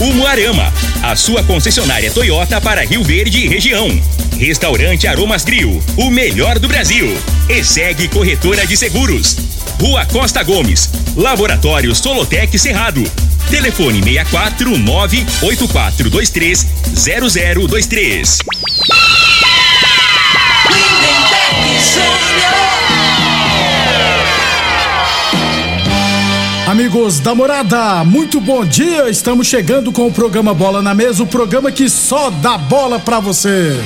Umuarama, 0.00 0.72
a 1.02 1.14
sua 1.14 1.44
concessionária 1.44 2.10
Toyota 2.10 2.60
para 2.60 2.84
Rio 2.84 3.04
Verde 3.04 3.38
e 3.38 3.48
região. 3.48 3.88
Restaurante 4.36 5.06
Aromas 5.06 5.44
Grill, 5.44 5.80
o 5.96 6.10
melhor 6.10 6.58
do 6.58 6.66
Brasil. 6.66 7.16
E 7.48 7.62
segue 7.62 8.08
Corretora 8.08 8.66
de 8.66 8.76
Seguros. 8.76 9.36
Rua 9.80 10.04
Costa 10.06 10.42
Gomes, 10.42 10.90
Laboratório 11.16 11.94
Solotec 11.94 12.58
Cerrado. 12.58 13.04
Telefone 13.48 14.02
64 14.02 14.76
98423 14.78 16.66
0023. 16.94 18.38
Amigos 26.74 27.20
da 27.20 27.36
morada, 27.36 28.02
muito 28.02 28.40
bom 28.40 28.64
dia. 28.64 29.08
Estamos 29.08 29.46
chegando 29.46 29.92
com 29.92 30.08
o 30.08 30.12
programa 30.12 30.52
Bola 30.52 30.82
na 30.82 30.92
Mesa 30.92 31.22
o 31.22 31.26
programa 31.26 31.70
que 31.70 31.88
só 31.88 32.30
dá 32.30 32.58
bola 32.58 32.98
pra 32.98 33.20
você. 33.20 33.80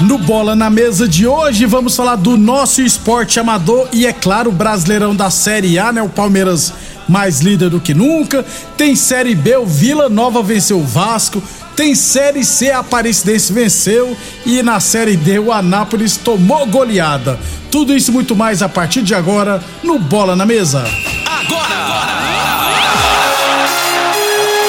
No 0.00 0.16
Bola 0.16 0.56
na 0.56 0.70
Mesa 0.70 1.06
de 1.06 1.26
hoje, 1.26 1.66
vamos 1.66 1.94
falar 1.94 2.16
do 2.16 2.38
nosso 2.38 2.80
esporte 2.80 3.38
amador 3.38 3.88
e, 3.92 4.06
é 4.06 4.12
claro, 4.14 4.48
o 4.48 4.54
Brasileirão 4.54 5.14
da 5.14 5.28
Série 5.28 5.78
A, 5.78 5.92
né? 5.92 6.00
O 6.00 6.08
Palmeiras 6.08 6.72
mais 7.06 7.40
líder 7.40 7.68
do 7.68 7.78
que 7.78 7.92
nunca. 7.92 8.42
Tem 8.74 8.96
Série 8.96 9.34
B, 9.34 9.58
o 9.58 9.66
Vila 9.66 10.08
Nova 10.08 10.42
venceu 10.42 10.78
o 10.78 10.84
Vasco. 10.84 11.42
Tem 11.78 11.94
Série 11.94 12.44
C, 12.44 12.72
a 12.72 12.80
Aparecidense 12.80 13.52
venceu. 13.52 14.16
E 14.44 14.64
na 14.64 14.80
Série 14.80 15.16
D, 15.16 15.38
o 15.38 15.52
Anápolis 15.52 16.16
tomou 16.16 16.66
goleada. 16.66 17.38
Tudo 17.70 17.94
isso 17.94 18.10
e 18.10 18.14
muito 18.14 18.34
mais 18.34 18.62
a 18.62 18.68
partir 18.68 19.00
de 19.00 19.14
agora 19.14 19.62
no 19.84 19.96
Bola 19.96 20.34
na 20.34 20.44
Mesa. 20.44 20.80
Agora! 21.24 21.76
agora. 21.76 22.18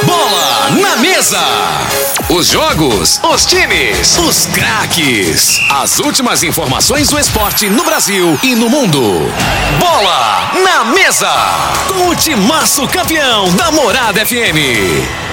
Bola 0.04 0.70
na 0.80 0.98
Mesa! 0.98 1.40
Os 2.30 2.50
jogos, 2.50 3.20
os 3.24 3.44
times, 3.48 4.16
os 4.20 4.46
craques. 4.46 5.60
As 5.82 5.98
últimas 5.98 6.44
informações 6.44 7.10
do 7.10 7.18
esporte 7.18 7.68
no 7.72 7.84
Brasil 7.84 8.40
e 8.44 8.54
no 8.54 8.70
mundo. 8.70 9.02
Bola 9.80 10.52
na 10.64 10.86
mesa. 10.86 11.34
Com 11.88 12.10
o 12.10 12.16
timaço 12.16 12.88
campeão 12.88 13.52
da 13.56 13.72
Morada 13.72 14.24
FM. 14.24 15.29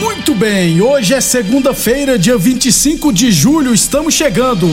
Muito 0.00 0.34
bem, 0.34 0.80
hoje 0.80 1.14
é 1.14 1.20
segunda-feira, 1.20 2.18
dia 2.18 2.38
25 2.38 3.12
de 3.12 3.30
julho, 3.32 3.74
estamos 3.74 4.14
chegando. 4.14 4.66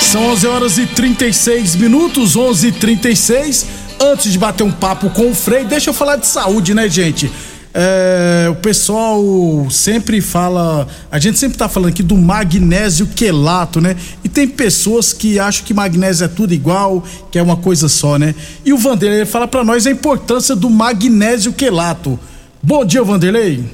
São 0.00 0.26
11 0.32 0.46
horas 0.46 0.78
e 0.78 0.86
36 0.86 1.76
minutos, 1.76 2.36
11 2.36 2.68
e 2.68 2.72
36 2.72 3.80
Antes 4.02 4.32
de 4.32 4.38
bater 4.38 4.62
um 4.62 4.72
papo 4.72 5.10
com 5.10 5.30
o 5.30 5.34
Frei, 5.34 5.62
deixa 5.62 5.90
eu 5.90 5.94
falar 5.94 6.16
de 6.16 6.26
saúde, 6.26 6.72
né, 6.72 6.88
gente? 6.88 7.30
É, 7.72 8.48
o 8.50 8.56
pessoal 8.56 9.22
sempre 9.70 10.20
fala, 10.20 10.88
a 11.10 11.20
gente 11.20 11.38
sempre 11.38 11.56
tá 11.56 11.68
falando 11.68 11.90
aqui 11.90 12.02
do 12.02 12.16
magnésio 12.16 13.06
quelato, 13.06 13.80
né? 13.80 13.96
E 14.24 14.28
tem 14.28 14.48
pessoas 14.48 15.12
que 15.12 15.38
acham 15.38 15.64
que 15.64 15.72
magnésio 15.72 16.24
é 16.24 16.28
tudo 16.28 16.52
igual, 16.52 17.04
que 17.30 17.38
é 17.38 17.42
uma 17.42 17.56
coisa 17.56 17.88
só, 17.88 18.18
né? 18.18 18.34
E 18.64 18.72
o 18.72 18.78
Vanderlei 18.78 19.24
fala 19.24 19.46
para 19.46 19.62
nós 19.62 19.86
a 19.86 19.90
importância 19.90 20.56
do 20.56 20.68
magnésio 20.68 21.52
quelato. 21.52 22.18
Bom 22.60 22.84
dia, 22.84 23.04
Vanderlei. 23.04 23.64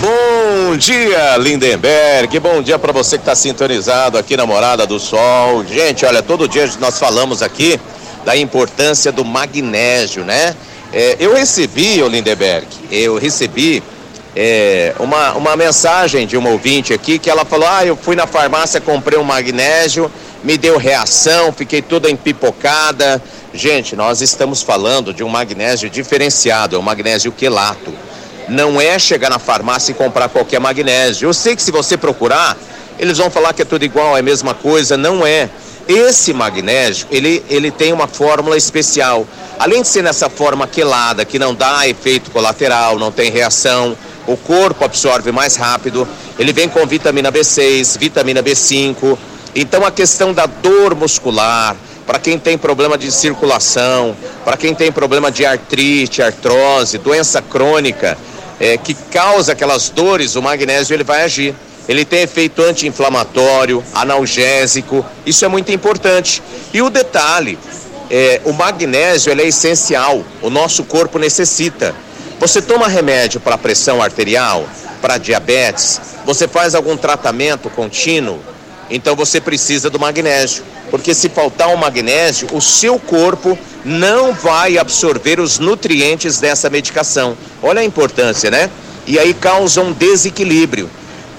Bom 0.00 0.76
dia, 0.76 1.38
Lindenberg. 1.38 2.38
Bom 2.38 2.60
dia 2.60 2.78
para 2.78 2.92
você 2.92 3.16
que 3.16 3.22
está 3.22 3.34
sintonizado 3.34 4.18
aqui 4.18 4.36
na 4.36 4.44
Morada 4.44 4.86
do 4.86 5.00
Sol. 5.00 5.64
Gente, 5.64 6.04
olha, 6.04 6.22
todo 6.22 6.46
dia 6.46 6.70
nós 6.78 6.98
falamos 6.98 7.40
aqui 7.40 7.80
da 8.26 8.36
importância 8.36 9.10
do 9.10 9.24
magnésio, 9.24 10.22
né? 10.22 10.54
É, 10.94 11.16
eu 11.18 11.34
recebi, 11.34 12.00
o 12.00 12.06
Lindenberg, 12.06 12.68
eu 12.88 13.18
recebi 13.18 13.82
é, 14.36 14.94
uma, 15.00 15.32
uma 15.32 15.56
mensagem 15.56 16.24
de 16.24 16.36
uma 16.36 16.50
ouvinte 16.50 16.92
aqui 16.92 17.18
que 17.18 17.28
ela 17.28 17.44
falou: 17.44 17.66
Ah, 17.68 17.84
eu 17.84 17.96
fui 17.96 18.14
na 18.14 18.28
farmácia, 18.28 18.80
comprei 18.80 19.18
um 19.18 19.24
magnésio, 19.24 20.08
me 20.44 20.56
deu 20.56 20.78
reação, 20.78 21.52
fiquei 21.52 21.82
toda 21.82 22.08
empipocada. 22.08 23.20
Gente, 23.52 23.96
nós 23.96 24.20
estamos 24.20 24.62
falando 24.62 25.12
de 25.12 25.24
um 25.24 25.28
magnésio 25.28 25.90
diferenciado, 25.90 26.76
é 26.76 26.78
um 26.78 26.82
magnésio 26.82 27.32
quelato 27.32 27.92
não 28.48 28.80
é 28.80 28.98
chegar 28.98 29.30
na 29.30 29.38
farmácia 29.38 29.92
e 29.92 29.94
comprar 29.94 30.28
qualquer 30.28 30.60
magnésio. 30.60 31.28
Eu 31.28 31.34
sei 31.34 31.56
que 31.56 31.62
se 31.62 31.70
você 31.70 31.96
procurar, 31.96 32.56
eles 32.98 33.18
vão 33.18 33.30
falar 33.30 33.52
que 33.52 33.62
é 33.62 33.64
tudo 33.64 33.84
igual, 33.84 34.16
é 34.16 34.20
a 34.20 34.22
mesma 34.22 34.54
coisa, 34.54 34.96
não 34.96 35.26
é. 35.26 35.48
Esse 35.88 36.32
magnésio, 36.32 37.06
ele, 37.10 37.44
ele 37.48 37.70
tem 37.70 37.92
uma 37.92 38.06
fórmula 38.06 38.56
especial. 38.56 39.26
Além 39.58 39.82
de 39.82 39.88
ser 39.88 40.02
nessa 40.02 40.30
forma 40.30 40.66
quelada, 40.66 41.24
que 41.24 41.38
não 41.38 41.54
dá 41.54 41.86
efeito 41.86 42.30
colateral, 42.30 42.98
não 42.98 43.12
tem 43.12 43.30
reação, 43.30 43.96
o 44.26 44.36
corpo 44.36 44.84
absorve 44.84 45.30
mais 45.30 45.56
rápido, 45.56 46.08
ele 46.38 46.52
vem 46.52 46.68
com 46.68 46.84
vitamina 46.86 47.30
B6, 47.30 47.98
vitamina 47.98 48.42
B5. 48.42 49.18
Então 49.54 49.84
a 49.84 49.90
questão 49.90 50.32
da 50.32 50.46
dor 50.46 50.94
muscular, 50.94 51.76
para 52.06 52.18
quem 52.18 52.38
tem 52.38 52.56
problema 52.56 52.96
de 52.96 53.12
circulação, 53.12 54.16
para 54.44 54.56
quem 54.56 54.74
tem 54.74 54.90
problema 54.90 55.30
de 55.30 55.44
artrite, 55.44 56.22
artrose, 56.22 56.98
doença 56.98 57.40
crônica, 57.40 58.16
é, 58.58 58.76
que 58.76 58.94
causa 58.94 59.52
aquelas 59.52 59.90
dores, 59.90 60.34
o 60.34 60.42
magnésio 60.42 60.94
ele 60.94 61.04
vai 61.04 61.22
agir. 61.24 61.54
Ele 61.88 62.04
tem 62.04 62.22
efeito 62.22 62.62
anti-inflamatório, 62.62 63.84
analgésico, 63.92 65.04
isso 65.26 65.44
é 65.44 65.48
muito 65.48 65.70
importante. 65.70 66.42
E 66.72 66.80
o 66.80 66.88
detalhe, 66.88 67.58
é, 68.10 68.40
o 68.44 68.52
magnésio 68.52 69.32
é 69.32 69.46
essencial, 69.46 70.24
o 70.40 70.48
nosso 70.48 70.84
corpo 70.84 71.18
necessita. 71.18 71.94
Você 72.40 72.62
toma 72.62 72.88
remédio 72.88 73.40
para 73.40 73.58
pressão 73.58 74.02
arterial, 74.02 74.66
para 75.00 75.18
diabetes, 75.18 76.00
você 76.24 76.48
faz 76.48 76.74
algum 76.74 76.96
tratamento 76.96 77.68
contínuo, 77.68 78.40
então 78.90 79.14
você 79.14 79.40
precisa 79.40 79.90
do 79.90 79.98
magnésio. 79.98 80.64
Porque 80.90 81.14
se 81.14 81.28
faltar 81.28 81.68
o 81.74 81.76
magnésio, 81.76 82.48
o 82.52 82.60
seu 82.60 82.98
corpo 82.98 83.58
não 83.84 84.32
vai 84.32 84.78
absorver 84.78 85.40
os 85.40 85.58
nutrientes 85.58 86.38
dessa 86.38 86.70
medicação. 86.70 87.36
Olha 87.62 87.80
a 87.80 87.84
importância, 87.84 88.50
né? 88.50 88.70
E 89.06 89.18
aí 89.18 89.34
causa 89.34 89.80
um 89.80 89.92
desequilíbrio. 89.92 90.88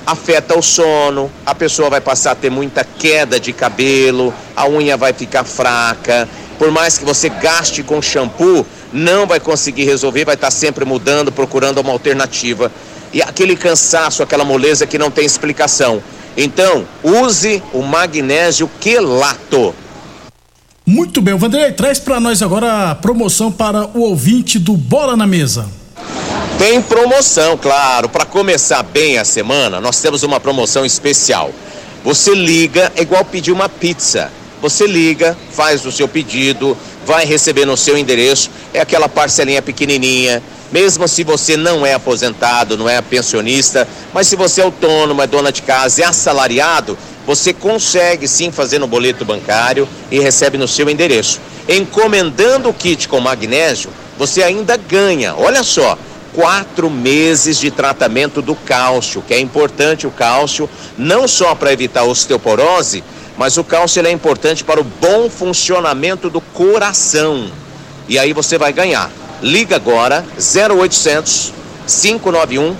Afeta 0.06 0.56
o 0.56 0.62
sono, 0.62 1.32
a 1.44 1.56
pessoa 1.56 1.90
vai 1.90 2.00
passar 2.00 2.32
a 2.32 2.36
ter 2.36 2.52
muita 2.52 2.84
queda 2.84 3.40
de 3.40 3.52
cabelo, 3.52 4.32
a 4.56 4.68
unha 4.68 4.96
vai 4.96 5.14
ficar 5.14 5.44
fraca. 5.44 6.30
Por 6.60 6.70
mais 6.70 6.98
que 6.98 7.04
você 7.04 7.28
gaste 7.28 7.82
com 7.82 8.02
shampoo, 8.02 8.66
não 8.94 9.26
vai 9.26 9.40
conseguir 9.40 9.86
resolver, 9.86 10.24
vai 10.24 10.36
estar 10.36 10.52
sempre 10.52 10.86
mudando, 10.86 11.32
procurando 11.32 11.80
uma 11.80 11.92
alternativa. 11.92 12.72
E 13.12 13.22
aquele 13.22 13.56
cansaço, 13.56 14.22
aquela 14.22 14.46
moleza 14.46 14.86
que 14.86 14.98
não 14.98 15.10
tem 15.10 15.26
explicação. 15.26 16.04
Então, 16.38 16.86
use 17.04 17.64
o 17.74 17.82
magnésio 17.82 18.70
quelato. 18.80 19.74
Muito 20.86 21.20
bem, 21.20 21.34
o 21.34 21.38
Vanderlei 21.38 21.72
traz 21.72 21.98
para 21.98 22.20
nós 22.20 22.44
agora 22.44 22.92
a 22.92 22.96
promoção 22.96 23.52
para 23.52 23.88
o 23.98 24.02
ouvinte 24.02 24.60
do 24.60 24.78
Bola 24.78 25.18
na 25.18 25.26
Mesa. 25.26 25.68
Tem 26.58 26.82
promoção, 26.82 27.58
claro. 27.58 28.08
Para 28.08 28.26
começar 28.26 28.82
bem 28.82 29.18
a 29.18 29.26
semana, 29.26 29.82
nós 29.82 30.00
temos 30.00 30.24
uma 30.24 30.40
promoção 30.40 30.86
especial. 30.86 31.52
Você 32.04 32.34
liga, 32.34 32.92
é 32.96 33.02
igual 33.02 33.26
pedir 33.26 33.52
uma 33.52 33.68
pizza. 33.68 34.32
Você 34.62 34.88
liga, 34.88 35.38
faz 35.52 35.86
o 35.86 35.92
seu 35.92 36.08
pedido, 36.08 36.78
vai 37.06 37.26
receber 37.26 37.66
no 37.66 37.76
seu 37.76 37.98
endereço, 37.98 38.50
é 38.74 38.80
aquela 38.80 39.10
parcelinha 39.10 39.62
pequenininha. 39.62 40.42
Mesmo 40.72 41.08
se 41.08 41.24
você 41.24 41.58
não 41.58 41.86
é 41.86 41.94
aposentado, 41.94 42.78
não 42.78 42.88
é 42.88 43.02
pensionista, 43.02 43.88
mas 44.14 44.28
se 44.28 44.36
você 44.36 44.62
é 44.62 44.64
autônomo, 44.64 45.22
é 45.22 45.28
dona 45.28 45.52
de 45.52 45.62
casa, 45.62 46.04
é 46.04 46.06
assalariado, 46.06 46.98
você 47.28 47.54
consegue 47.54 48.28
sim 48.28 48.50
fazer 48.50 48.80
no 48.80 48.88
boleto 48.88 49.26
bancário 49.26 49.88
e 50.10 50.20
recebe 50.20 50.58
no 50.58 50.68
seu 50.68 50.90
endereço. 50.90 51.40
Encomendando 51.68 52.70
o 52.70 52.74
kit 52.74 53.08
com 53.10 53.20
magnésio, 53.20 53.90
você 54.18 54.42
ainda 54.42 54.78
ganha, 54.78 55.36
olha 55.36 55.62
só, 55.64 55.98
quatro 56.36 56.90
meses 56.90 57.58
de 57.58 57.72
tratamento 57.72 58.42
do 58.42 58.54
cálcio, 58.54 59.22
que 59.22 59.34
é 59.34 59.40
importante 59.40 60.06
o 60.06 60.12
cálcio, 60.12 60.70
não 60.98 61.26
só 61.28 61.56
para 61.56 61.72
evitar 61.72 62.04
osteoporose, 62.04 63.02
mas 63.38 63.58
o 63.58 63.64
cálcio 63.64 64.06
é 64.06 64.12
importante 64.12 64.64
para 64.64 64.80
o 64.80 64.84
bom 64.84 65.30
funcionamento 65.30 66.30
do 66.30 66.42
coração. 66.42 67.50
E 68.08 68.20
aí 68.20 68.34
você 68.34 68.58
vai 68.58 68.74
ganhar. 68.74 69.10
Liga 69.42 69.78
agora 69.78 70.24
0800 70.38 71.54
591 71.88 72.76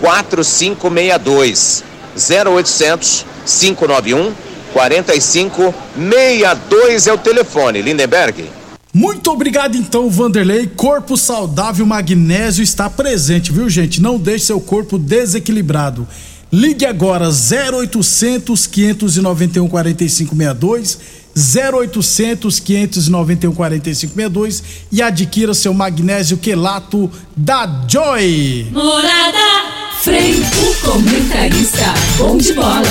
4562. 0.00 1.84
0800 2.16 3.26
591 3.46 4.34
4562 4.72 7.06
é 7.06 7.12
o 7.12 7.18
telefone. 7.18 7.82
Lindenberg. 7.82 8.59
Muito 8.92 9.30
obrigado 9.30 9.76
então, 9.76 10.10
Vanderlei. 10.10 10.66
Corpo 10.66 11.16
saudável, 11.16 11.86
magnésio 11.86 12.62
está 12.62 12.90
presente, 12.90 13.52
viu, 13.52 13.68
gente? 13.70 14.00
Não 14.00 14.18
deixe 14.18 14.46
seu 14.46 14.60
corpo 14.60 14.98
desequilibrado. 14.98 16.06
Ligue 16.52 16.84
agora 16.84 17.28
0800 17.28 18.66
591 18.66 19.68
4562 19.68 20.98
0800 21.36 22.58
591 22.58 23.54
4562 23.54 24.62
e 24.90 25.00
adquira 25.00 25.54
seu 25.54 25.72
magnésio 25.72 26.38
quelato 26.38 27.08
da 27.36 27.84
Joy. 27.88 28.66
Morada 28.72 29.70
Frei, 30.02 30.32
o 30.32 30.74
comentarista, 30.90 31.94
bom 32.16 32.36
de 32.36 32.54
bola. 32.54 32.82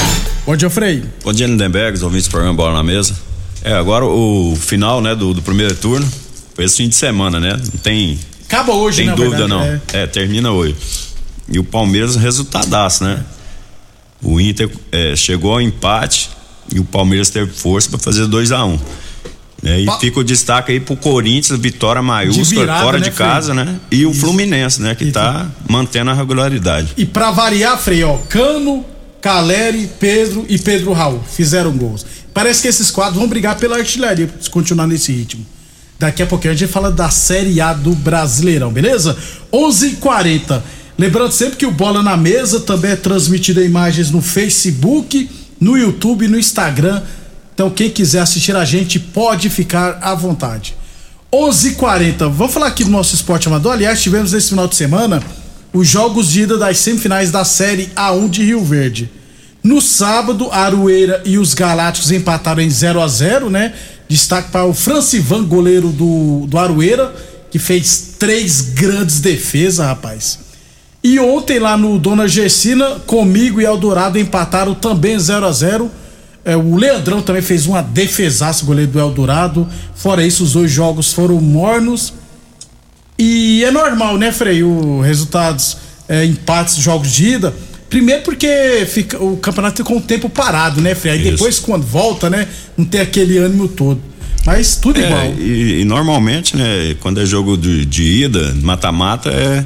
Bom 0.46 0.56
dia, 0.56 0.70
Frei. 0.70 1.04
Bom 1.24 1.34
dia, 1.34 1.48
Lindenberg, 1.48 1.98
os 1.98 2.04
ouvintes 2.04 2.28
do 2.28 2.32
programa 2.32 2.56
Bola 2.56 2.74
na 2.74 2.84
Mesa. 2.84 3.29
É, 3.64 3.74
agora 3.74 4.06
o 4.06 4.56
final, 4.60 5.02
né, 5.02 5.16
do, 5.16 5.34
do 5.34 5.42
primeiro 5.42 5.76
turno 5.76 6.08
foi 6.56 6.66
esse 6.66 6.78
fim 6.78 6.88
de 6.90 6.96
semana, 6.96 7.40
né? 7.40 7.54
Não 7.54 7.80
tem. 7.82 8.20
Acaba 8.48 8.74
hoje, 8.74 8.98
Tem 8.98 9.08
né, 9.08 9.16
dúvida, 9.16 9.48
verdade, 9.48 9.82
não. 9.94 10.00
É. 10.00 10.08
termina 10.08 10.52
hoje. 10.52 10.76
E 11.48 11.60
o 11.60 11.64
Palmeiras, 11.64 12.16
resultadaço, 12.16 13.04
né? 13.04 13.24
O 14.22 14.40
Inter 14.40 14.70
é, 14.92 15.16
chegou 15.16 15.54
ao 15.54 15.62
empate 15.62 16.30
e 16.74 16.80
o 16.80 16.84
Palmeiras 16.84 17.30
teve 17.30 17.52
força 17.52 17.90
para 17.90 18.00
fazer 18.00 18.28
2 18.28 18.52
a 18.52 18.66
1 18.66 18.74
um. 18.74 18.80
É, 19.64 19.82
e 19.82 19.86
Pa- 19.86 20.00
fica 20.00 20.20
o 20.20 20.24
destaque 20.24 20.72
aí 20.72 20.80
pro 20.80 20.96
Corinthians, 20.96 21.60
vitória 21.60 22.02
maiúscula, 22.02 22.62
virada, 22.62 22.84
fora 22.84 22.98
né, 23.00 23.06
de 23.10 23.12
Frei? 23.12 23.28
casa, 23.28 23.54
né? 23.54 23.78
E 23.92 24.06
o 24.06 24.12
Isso. 24.12 24.22
Fluminense, 24.22 24.82
né? 24.82 24.96
Que 24.96 25.06
Isso. 25.06 25.14
tá 25.14 25.48
mantendo 25.68 26.12
a 26.12 26.14
regularidade. 26.14 26.94
E 26.96 27.06
pra 27.06 27.32
variar, 27.32 27.78
Frei, 27.78 28.04
ó, 28.04 28.18
Cano, 28.30 28.86
Caleri, 29.22 29.90
Pedro 30.00 30.46
e 30.48 30.58
Pedro 30.58 30.94
Raul 30.94 31.22
fizeram 31.30 31.72
gols. 31.74 32.06
Parece 32.34 32.62
que 32.62 32.68
esses 32.68 32.92
quadros 32.92 33.18
vão 33.18 33.28
brigar 33.28 33.58
pela 33.58 33.78
artilharia 33.78 34.30
se 34.40 34.50
continuar 34.50 34.88
nesse 34.88 35.12
ritmo. 35.12 35.46
Daqui 35.98 36.24
a 36.24 36.26
pouquinho 36.26 36.54
a 36.54 36.56
gente 36.56 36.72
fala 36.72 36.90
da 36.90 37.10
Série 37.10 37.60
A 37.60 37.74
do 37.74 37.94
Brasileirão, 37.94 38.72
beleza? 38.72 39.18
11:40. 39.52 40.64
Lembrando 40.98 41.32
sempre 41.32 41.58
que 41.58 41.66
o 41.66 41.72
Bola 41.72 42.02
na 42.02 42.16
Mesa 42.16 42.60
também 42.62 42.92
é 42.92 42.96
transmitido 42.96 43.62
em 43.62 43.66
imagens 43.66 44.10
no 44.10 44.22
Facebook, 44.22 45.30
no 45.60 45.78
YouTube, 45.78 46.28
no 46.28 46.40
Instagram. 46.40 47.02
Então 47.54 47.70
quem 47.70 47.90
quiser 47.90 48.22
assistir 48.22 48.56
a 48.56 48.64
gente 48.64 49.00
pode 49.00 49.50
ficar 49.50 50.00
à 50.02 50.16
vontade. 50.16 50.76
11:40. 51.32 52.30
Vamos 52.30 52.54
falar 52.54 52.68
aqui 52.68 52.84
do 52.84 52.90
nosso 52.90 53.14
esporte 53.14 53.48
amador. 53.48 53.74
Aliás, 53.74 54.02
tivemos 54.02 54.34
esse 54.34 54.50
final 54.50 54.68
de 54.68 54.76
semana 54.76 55.22
os 55.74 55.88
jogos 55.88 56.30
de 56.30 56.44
ida 56.44 56.58
das 56.58 56.80
semifinais 56.80 57.30
da 57.30 57.44
Série 57.44 57.88
A1 57.96 58.30
de 58.30 58.44
Rio 58.44 58.64
Verde. 58.64 59.10
No 59.64 59.82
sábado, 59.82 60.50
Arueira 60.52 61.22
e 61.26 61.38
os 61.38 61.54
Galácticos 61.54 62.12
empataram 62.12 62.62
em 62.62 62.70
0 62.70 63.02
a 63.02 63.08
0 63.08 63.50
né? 63.50 63.74
Destaque 64.08 64.52
para 64.52 64.66
o 64.66 64.74
Francivan, 64.74 65.44
goleiro 65.44 65.90
do, 65.90 66.48
do 66.48 66.58
Arueira, 66.58 67.14
que 67.52 67.60
fez 67.60 68.16
três 68.18 68.62
grandes 68.62 69.20
defesas, 69.20 69.86
rapaz. 69.86 70.40
E 71.04 71.20
ontem 71.20 71.60
lá 71.60 71.78
no 71.78 71.98
Dona 71.98 72.28
Gersina, 72.28 73.00
comigo 73.06 73.62
e 73.62 73.66
Eldorado 73.66 74.18
empataram 74.18 74.74
também 74.74 75.18
0 75.18 75.46
a 75.46 75.52
0 75.52 75.92
é, 76.44 76.58
O 76.58 76.76
Leandrão 76.76 77.22
também 77.22 77.42
fez 77.42 77.68
uma 77.68 77.82
defesaça, 77.82 78.66
goleiro 78.66 78.92
do 78.92 79.00
Eldorado. 79.00 79.68
Fora 79.96 80.26
isso, 80.26 80.44
os 80.44 80.54
dois 80.54 80.72
jogos 80.72 81.14
foram 81.14 81.40
mornos. 81.40 82.14
E 83.18 83.64
é 83.64 83.72
normal, 83.72 84.18
né, 84.18 84.32
Frei? 84.32 84.62
Resultados, 85.04 85.78
é, 86.08 86.26
empates, 86.26 86.76
jogos 86.78 87.12
de 87.12 87.28
ida. 87.28 87.54
Primeiro 87.90 88.22
porque 88.22 88.86
fica, 88.88 89.22
o 89.22 89.38
campeonato 89.38 89.78
ficou 89.78 89.98
um 89.98 90.02
tempo 90.02 90.30
parado, 90.30 90.80
né, 90.80 90.94
Frei? 90.94 91.14
Aí 91.14 91.22
Isso. 91.22 91.32
depois, 91.32 91.60
quando 91.60 91.84
volta, 91.84 92.30
né, 92.30 92.48
não 92.78 92.86
tem 92.86 93.02
aquele 93.02 93.38
ânimo 93.38 93.68
todo. 93.68 94.00
Mas 94.46 94.76
tudo 94.76 95.00
igual. 95.00 95.20
É, 95.20 95.34
e, 95.38 95.82
e 95.82 95.86
normalmente, 95.86 96.56
né, 96.56 96.96
quando 97.00 97.20
é 97.20 97.26
jogo 97.26 97.58
de, 97.58 97.86
de 97.86 98.04
ida, 98.24 98.56
mata-mata, 98.62 99.30
é, 99.30 99.66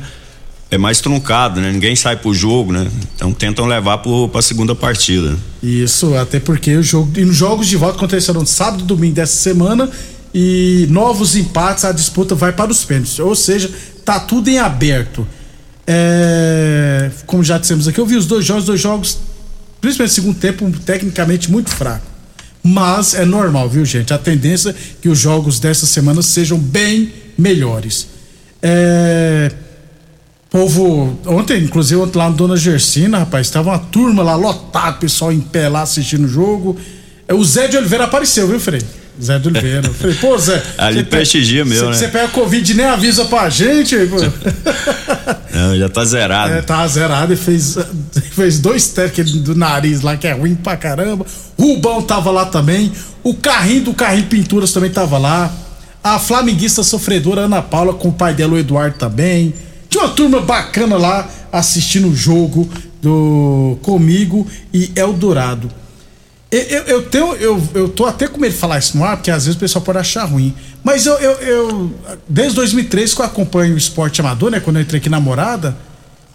é 0.72 0.78
mais 0.78 1.00
truncado, 1.00 1.62
né? 1.62 1.72
Ninguém 1.72 1.96
sai 1.96 2.16
pro 2.16 2.34
jogo, 2.34 2.74
né? 2.74 2.88
Então 3.16 3.32
tentam 3.32 3.66
levar 3.66 4.00
pro, 4.00 4.28
pra 4.30 4.42
segunda 4.42 4.74
partida. 4.74 5.38
Isso, 5.62 6.16
até 6.16 6.40
porque 6.40 6.76
o 6.76 6.84
jogo. 6.84 7.12
E 7.18 7.24
nos 7.24 7.36
jogos 7.36 7.68
de 7.68 7.78
volta 7.78 7.98
aconteceram 7.98 8.46
sábado 8.46 8.84
e 8.84 8.88
domingo 8.88 9.14
dessa 9.14 9.36
semana. 9.36 9.90
E 10.34 10.88
novos 10.90 11.36
empates, 11.36 11.86
a 11.86 11.92
disputa 11.92 12.34
vai 12.34 12.52
para 12.52 12.72
os 12.72 12.84
pênaltis. 12.84 13.20
Ou 13.20 13.36
seja, 13.36 13.70
tá 14.04 14.20
tudo 14.20 14.50
em 14.50 14.58
aberto. 14.58 15.28
É, 15.86 17.12
como 17.26 17.44
já 17.44 17.58
dissemos 17.58 17.88
aqui, 17.88 18.00
eu 18.00 18.06
vi 18.06 18.16
os 18.16 18.26
dois 18.26 18.46
jogos, 18.46 18.66
dois 18.66 18.80
jogos, 18.80 19.18
principalmente 19.82 20.12
no 20.12 20.16
segundo 20.16 20.40
tempo, 20.40 20.72
tecnicamente 20.86 21.52
muito 21.52 21.70
fraco. 21.70 22.06
Mas 22.64 23.14
é 23.14 23.26
normal, 23.26 23.68
viu, 23.68 23.84
gente? 23.84 24.14
A 24.14 24.18
tendência 24.18 24.70
é 24.70 24.76
que 25.02 25.10
os 25.10 25.20
jogos 25.20 25.60
dessa 25.60 25.86
semana 25.86 26.22
sejam 26.22 26.58
bem 26.58 27.12
melhores. 27.38 28.08
É. 28.62 29.52
Povo, 30.50 31.20
ontem, 31.26 31.64
inclusive, 31.64 32.00
lá 32.14 32.30
no 32.30 32.36
Dona 32.36 32.56
Gersina, 32.56 33.18
rapaz, 33.18 33.50
tava 33.50 33.72
uma 33.72 33.80
turma 33.80 34.22
lá 34.22 34.36
lotada, 34.36 34.98
pessoal 34.98 35.32
em 35.34 35.42
pé 35.42 35.68
lá 35.68 35.82
assistindo 35.82 36.26
o 36.26 36.28
jogo. 36.28 36.78
É, 37.28 37.34
O 37.34 37.44
Zé 37.44 37.68
de 37.68 37.76
Oliveira 37.76 38.04
apareceu, 38.04 38.48
viu, 38.48 38.60
Frei? 38.60 38.82
Zé 39.22 39.38
de 39.40 39.48
Oliveira. 39.48 39.90
Falei, 39.94 40.16
pô, 40.16 40.38
Zé. 40.38 40.62
Ali 40.78 41.04
prestigia 41.04 41.64
mesmo, 41.64 41.86
você- 41.88 41.92
né? 41.92 41.98
Você 41.98 42.08
pega 42.08 42.28
Covid 42.30 42.72
e 42.72 42.76
nem 42.76 42.86
avisa 42.86 43.26
pra 43.26 43.50
gente. 43.50 43.96
pô. 44.08 44.18
Não, 45.54 45.78
já 45.78 45.88
tá 45.90 46.04
zerado. 46.04 46.54
É, 46.54 46.62
tá 46.62 46.86
zerado 46.88 47.34
e 47.34 47.36
fez, 47.38 47.78
fez 48.34 48.60
dois 48.60 48.88
testes 48.88 49.34
do 49.34 49.56
nariz 49.56 50.02
lá, 50.02 50.18
que 50.18 50.28
é 50.28 50.34
ruim 50.34 50.56
pra 50.56 50.76
caramba. 50.76 51.26
Rubão 51.60 52.02
tava 52.02 52.32
lá 52.32 52.46
também. 52.46 52.92
O 53.24 53.34
carrinho 53.36 53.84
do 53.86 53.94
carrinho 53.94 54.26
Pinturas 54.28 54.72
também 54.72 54.90
tava 54.90 55.18
lá. 55.18 55.52
A 56.04 56.20
flamenguista 56.20 56.84
sofredora 56.84 57.42
Ana 57.42 57.62
Paula 57.62 57.94
com 57.94 58.10
o 58.10 58.14
pai 58.14 58.34
dela, 58.34 58.54
o 58.54 58.58
Eduardo, 58.58 58.98
também. 58.98 59.54
Tinha 59.90 60.04
uma 60.06 60.14
turma 60.14 60.42
bacana 60.42 60.98
lá 60.98 61.30
assistindo 61.52 62.10
o 62.10 62.16
jogo 62.16 62.70
do 63.02 63.78
comigo 63.84 64.46
e 64.74 64.92
Eldorado. 64.96 65.70
Eu, 66.56 66.84
eu, 66.84 67.02
tenho, 67.04 67.36
eu, 67.36 67.70
eu 67.74 67.90
tô 67.90 68.06
até 68.06 68.28
com 68.28 68.40
medo 68.40 68.54
de 68.54 68.60
falar 68.60 68.78
isso 68.78 68.96
no 68.96 69.04
ar, 69.04 69.18
porque 69.18 69.32
às 69.32 69.46
vezes 69.46 69.58
o 69.58 69.60
pessoal 69.60 69.84
pode 69.84 69.98
achar 69.98 70.26
ruim. 70.26 70.54
Mas 70.84 71.08
eu, 71.08 71.16
eu, 71.16 71.32
eu 71.42 71.92
desde 72.30 72.56
2003 72.56 73.14
que 73.14 73.22
eu 73.22 73.26
acompanho 73.26 73.74
o 73.74 73.78
esporte 73.78 74.22
amador, 74.22 74.52
né? 74.52 74.60
Quando 74.60 74.76
eu 74.76 74.84
entrei 74.84 75.00
aqui 75.00 75.10
na 75.10 75.20
morada, 75.20 75.76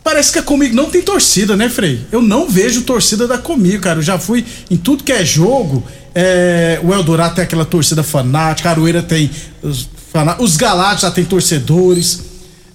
parece 0.03 0.33
que 0.33 0.41
a 0.41 0.43
comigo 0.43 0.75
não 0.75 0.91
tem 0.91 1.03
torcida, 1.03 1.57
né, 1.57 1.69
Frei? 1.69 2.05
Eu 2.11 2.21
não 2.21 2.49
vejo 2.49 2.83
torcida 2.83 3.29
da 3.29 3.39
comigo, 3.39 3.83
cara. 3.83 4.01
Eu 4.01 4.03
já 4.03 4.19
fui 4.19 4.45
em 4.69 4.77
tudo 4.77 5.05
que 5.05 5.13
é 5.13 5.25
jogo. 5.25 5.85
é, 6.15 6.81
o 6.83 6.93
Eldorado 6.93 7.37
tem 7.37 7.45
aquela 7.45 7.65
torcida 7.65 8.03
fanática, 8.03 8.69
a 8.69 8.73
Aroeira 8.73 9.03
tem 9.03 9.31
os, 9.63 9.89
os 10.41 10.57
Galácticos 10.57 11.03
já 11.03 11.11
tem 11.13 11.25
torcedores. 11.25 12.28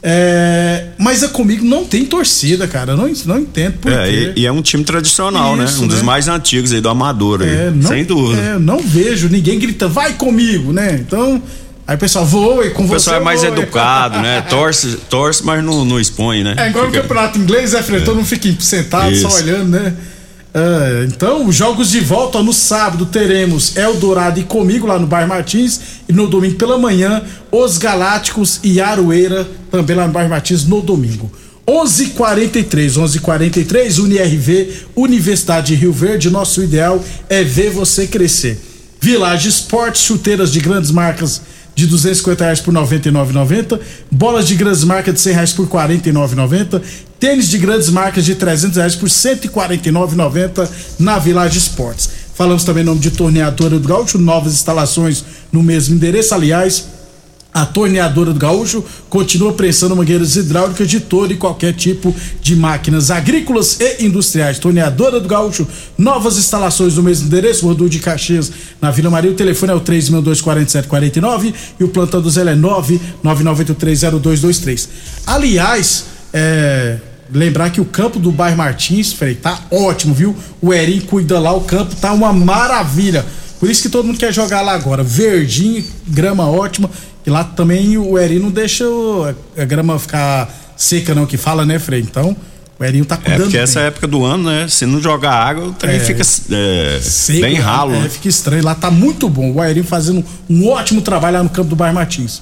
É, 0.05 0.87
mas 0.97 1.23
a 1.23 1.29
comigo 1.29 1.63
não 1.63 1.85
tem 1.85 2.05
torcida, 2.05 2.67
cara. 2.67 2.91
Eu 2.91 2.97
não, 2.97 3.09
não 3.25 3.39
entendo 3.39 3.77
por 3.79 3.89
É, 3.91 4.09
quê. 4.09 4.33
e, 4.35 4.41
e 4.41 4.45
é 4.45 4.51
um 4.51 4.61
time 4.61 4.83
tradicional, 4.83 5.55
Isso, 5.63 5.77
né? 5.79 5.83
Um 5.85 5.87
dos 5.87 5.99
né? 5.99 6.03
mais 6.03 6.27
antigos 6.27 6.73
aí 6.73 6.81
do 6.81 6.89
Amador 6.89 7.41
aí. 7.41 7.47
É, 7.49 7.71
não, 7.73 7.87
sem 7.87 8.03
dúvida. 8.03 8.41
É, 8.41 8.59
não 8.59 8.79
vejo 8.79 9.29
ninguém 9.29 9.57
gritando, 9.57 9.93
vai 9.93 10.11
comigo, 10.13 10.73
né? 10.73 10.99
Então, 10.99 11.41
aí 11.87 11.95
o 11.95 11.99
pessoal 11.99 12.25
voa 12.25 12.65
e 12.65 12.71
com 12.71 12.83
o 12.83 12.87
você. 12.87 12.95
pessoal 12.95 13.15
é 13.21 13.23
mais 13.23 13.43
educado, 13.43 14.19
né? 14.21 14.41
Torce, 14.41 14.97
torce, 15.09 15.41
mas 15.45 15.63
não, 15.63 15.85
não 15.85 15.97
expõe, 15.97 16.43
né? 16.43 16.53
É 16.57 16.67
igual 16.69 16.85
no 16.85 16.91
Fica- 16.91 17.03
campeonato 17.03 17.39
inglês, 17.39 17.73
é, 17.73 17.81
Fred? 17.81 18.03
Todo 18.03 18.17
mundo 18.17 18.25
fica 18.27 18.53
sentado, 18.59 19.15
só 19.15 19.29
Isso. 19.29 19.37
olhando, 19.37 19.69
né? 19.69 19.93
É, 20.53 21.07
então, 21.07 21.47
os 21.47 21.55
jogos 21.55 21.89
de 21.89 21.99
volta 21.99 22.43
no 22.43 22.53
sábado 22.53 23.07
teremos 23.07 23.75
Eldorado 23.75 24.39
e 24.39 24.43
comigo 24.43 24.85
lá 24.85 24.99
no 24.99 25.07
bairro 25.07 25.29
Martins 25.29 25.79
e 26.07 26.13
no 26.13 26.27
domingo 26.27 26.55
pela 26.55 26.77
manhã 26.77 27.23
os 27.51 27.79
Galácticos 27.79 28.59
e 28.63 28.79
Aroeira 28.79 29.47
também 29.71 29.95
lá 29.95 30.05
no 30.05 30.13
bairro 30.13 30.29
Martins 30.29 30.65
no 30.65 30.79
domingo. 30.79 31.31
11:43, 31.65 32.97
11:43 32.97 33.97
UniRV, 33.97 34.69
Universidade 34.95 35.67
de 35.67 35.75
Rio 35.75 35.93
Verde. 35.93 36.29
Nosso 36.29 36.61
ideal 36.61 37.03
é 37.29 37.43
ver 37.43 37.71
você 37.71 38.05
crescer. 38.05 38.61
Village 39.01 39.49
Esportes, 39.49 40.03
chuteiras 40.03 40.51
de 40.51 40.59
grandes 40.59 40.91
marcas 40.91 41.41
de 41.75 41.87
250 41.87 42.43
reais 42.43 42.59
por 42.59 42.73
99,90, 42.73 43.79
bolas 44.11 44.47
de 44.47 44.55
grandes 44.55 44.83
marcas 44.83 45.15
de 45.15 45.21
100 45.21 45.33
reais 45.33 45.53
por 45.53 45.67
49,90, 45.67 46.81
tênis 47.19 47.49
de 47.49 47.57
grandes 47.57 47.89
marcas 47.89 48.25
de 48.25 48.35
300 48.35 48.77
reais 48.77 48.95
por 48.95 49.09
149,90 49.09 50.69
na 50.99 51.17
Village 51.19 51.57
Esportes. 51.57 52.09
Falamos 52.35 52.63
também 52.63 52.81
em 52.81 52.85
nome 52.85 52.99
de 52.99 53.11
Torneadora 53.11 53.77
do 53.77 53.87
Gaúcho, 53.87 54.17
novas 54.17 54.53
instalações 54.53 55.23
no 55.51 55.61
mesmo 55.61 55.95
endereço. 55.95 56.33
Aliás, 56.33 56.87
a 57.53 57.65
torneadora 57.65 58.33
do 58.33 58.39
Gaúcho 58.39 58.83
continua 59.09 59.53
prensando 59.53 59.95
mangueiras 59.95 60.35
hidráulicas 60.35 60.89
de 60.89 60.99
todo 60.99 61.31
e 61.31 61.37
qualquer 61.37 61.73
tipo 61.73 62.13
de 62.41 62.55
máquinas 62.55 63.11
agrícolas 63.11 63.79
e 63.79 64.05
industriais. 64.05 64.57
Torneadora 64.57 65.19
do 65.19 65.27
Gaúcho, 65.27 65.67
novas 65.97 66.37
instalações 66.37 66.95
no 66.95 67.03
mesmo 67.03 67.27
endereço, 67.27 67.67
Rodul 67.67 67.87
de 67.87 67.99
Caxias, 67.99 68.51
na 68.81 68.89
Vila 68.89 69.11
Maria. 69.11 69.31
O 69.31 69.35
telefone 69.35 69.71
é 69.71 69.75
o 69.75 69.81
3624749 69.81 71.53
e 71.79 71.83
o 71.83 71.89
plantão 71.89 72.21
do 72.21 72.29
Zé 72.29 72.41
é 72.41 72.55
999830223. 72.55 74.87
Aliás, 75.27 76.05
é, 76.33 76.97
lembrar 77.31 77.69
que 77.69 77.79
o 77.79 77.85
campo 77.85 78.19
do 78.19 78.31
bairro 78.31 78.57
Martins, 78.57 79.13
Frei, 79.13 79.35
tá 79.35 79.61
ótimo, 79.69 80.13
viu? 80.13 80.35
O 80.59 80.73
Eri 80.73 81.01
cuida 81.01 81.39
lá, 81.39 81.53
o 81.53 81.61
campo 81.61 81.95
tá 81.95 82.11
uma 82.13 82.33
maravilha. 82.33 83.23
Por 83.59 83.69
isso 83.69 83.81
que 83.81 83.89
todo 83.89 84.05
mundo 84.05 84.19
quer 84.19 84.33
jogar 84.33 84.61
lá 84.61 84.73
agora. 84.73 85.03
Verdinho, 85.03 85.85
grama 86.05 86.49
ótima. 86.49 86.89
E 87.25 87.29
lá 87.29 87.43
também 87.43 87.97
o 87.97 88.17
Eri 88.17 88.39
não 88.39 88.51
deixa 88.51 88.85
a 89.57 89.65
grama 89.65 89.97
ficar 89.97 90.49
seca, 90.75 91.15
não, 91.15 91.25
que 91.25 91.37
fala, 91.37 91.65
né, 91.65 91.79
Frei? 91.79 92.01
Então, 92.01 92.35
o 92.79 92.83
Erinho 92.83 93.05
tá 93.05 93.15
cuidando. 93.15 93.41
É 93.41 93.43
porque 93.43 93.57
essa 93.57 93.79
época 93.81 94.07
do 94.07 94.25
ano, 94.25 94.49
né? 94.49 94.67
Se 94.67 94.85
não 94.85 95.01
jogar 95.01 95.33
água, 95.33 95.67
o 95.67 95.73
trem 95.73 95.95
é, 95.95 95.99
fica 95.99 96.21
é, 96.21 96.99
seco, 97.01 97.41
bem 97.41 97.55
ralo. 97.55 97.93
É, 97.93 97.99
né? 98.01 98.09
fica 98.09 98.27
estranho. 98.27 98.63
Lá 98.63 98.75
tá 98.75 98.89
muito 98.89 99.29
bom. 99.29 99.53
O 99.53 99.63
Erinho 99.63 99.85
fazendo 99.85 100.23
um 100.49 100.67
ótimo 100.67 101.01
trabalho 101.01 101.37
lá 101.37 101.43
no 101.43 101.49
campo 101.49 101.69
do 101.69 101.75
bairro 101.75 101.95
Martins. 101.95 102.41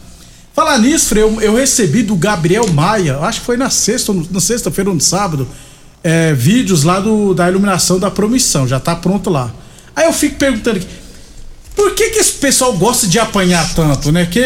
Falar 0.53 0.77
nisso, 0.79 1.09
Frei, 1.09 1.23
eu, 1.23 1.41
eu, 1.41 1.55
recebi 1.55 2.03
do 2.03 2.15
Gabriel 2.15 2.67
Maia, 2.73 3.19
acho 3.19 3.39
que 3.39 3.45
foi 3.45 3.55
na 3.55 3.69
sexta, 3.69 4.13
na 4.29 4.39
sexta-feira 4.41 4.89
ou 4.89 4.95
no 4.95 5.01
sábado, 5.01 5.47
é, 6.03 6.33
vídeos 6.33 6.83
lá 6.83 6.99
do, 6.99 7.33
da 7.33 7.49
iluminação 7.49 7.99
da 7.99 8.11
promissão. 8.11 8.67
Já 8.67 8.79
tá 8.79 8.95
pronto 8.95 9.29
lá. 9.29 9.51
Aí 9.95 10.05
eu 10.05 10.13
fico 10.13 10.35
perguntando 10.35 10.77
aqui, 10.77 10.87
por 11.75 11.95
que, 11.95 12.09
que 12.09 12.19
esse 12.19 12.33
pessoal 12.33 12.73
gosta 12.73 13.07
de 13.07 13.17
apanhar 13.19 13.73
tanto, 13.73 14.11
né? 14.11 14.25
Que 14.25 14.41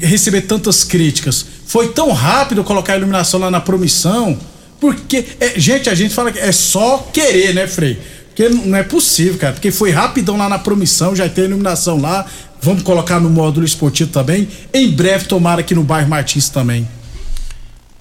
receber 0.00 0.42
tantas 0.42 0.84
críticas? 0.84 1.44
Foi 1.66 1.88
tão 1.88 2.12
rápido 2.12 2.62
colocar 2.64 2.94
a 2.94 2.96
iluminação 2.96 3.40
lá 3.40 3.50
na 3.50 3.60
promissão? 3.60 4.38
Porque, 4.80 5.24
é, 5.40 5.58
gente, 5.58 5.88
a 5.88 5.94
gente 5.94 6.14
fala 6.14 6.30
que 6.30 6.38
é 6.38 6.52
só 6.52 7.08
querer, 7.12 7.54
né, 7.54 7.66
Frei? 7.66 7.98
Porque 8.28 8.48
não 8.48 8.76
é 8.76 8.82
possível, 8.82 9.38
cara. 9.38 9.54
Porque 9.54 9.70
foi 9.70 9.90
rapidão 9.90 10.36
lá 10.36 10.48
na 10.48 10.58
promissão, 10.58 11.16
já 11.16 11.28
tem 11.28 11.44
iluminação 11.44 11.98
lá. 12.00 12.26
Vamos 12.60 12.82
colocar 12.82 13.18
no 13.18 13.30
módulo 13.30 13.64
esportivo 13.64 14.10
também. 14.10 14.48
Em 14.74 14.90
breve, 14.90 15.24
tomara 15.24 15.60
aqui 15.60 15.74
no 15.74 15.82
bairro 15.82 16.08
Martins 16.08 16.48
também. 16.48 16.86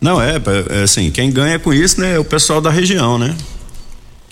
Não, 0.01 0.21
é, 0.21 0.35
é 0.69 0.83
assim, 0.83 1.09
quem 1.09 1.31
ganha 1.31 1.57
com 1.57 1.73
isso, 1.73 2.01
né, 2.01 2.15
é 2.15 2.19
o 2.19 2.25
pessoal 2.25 2.59
da 2.59 2.69
região, 2.69 3.17
né? 3.17 3.35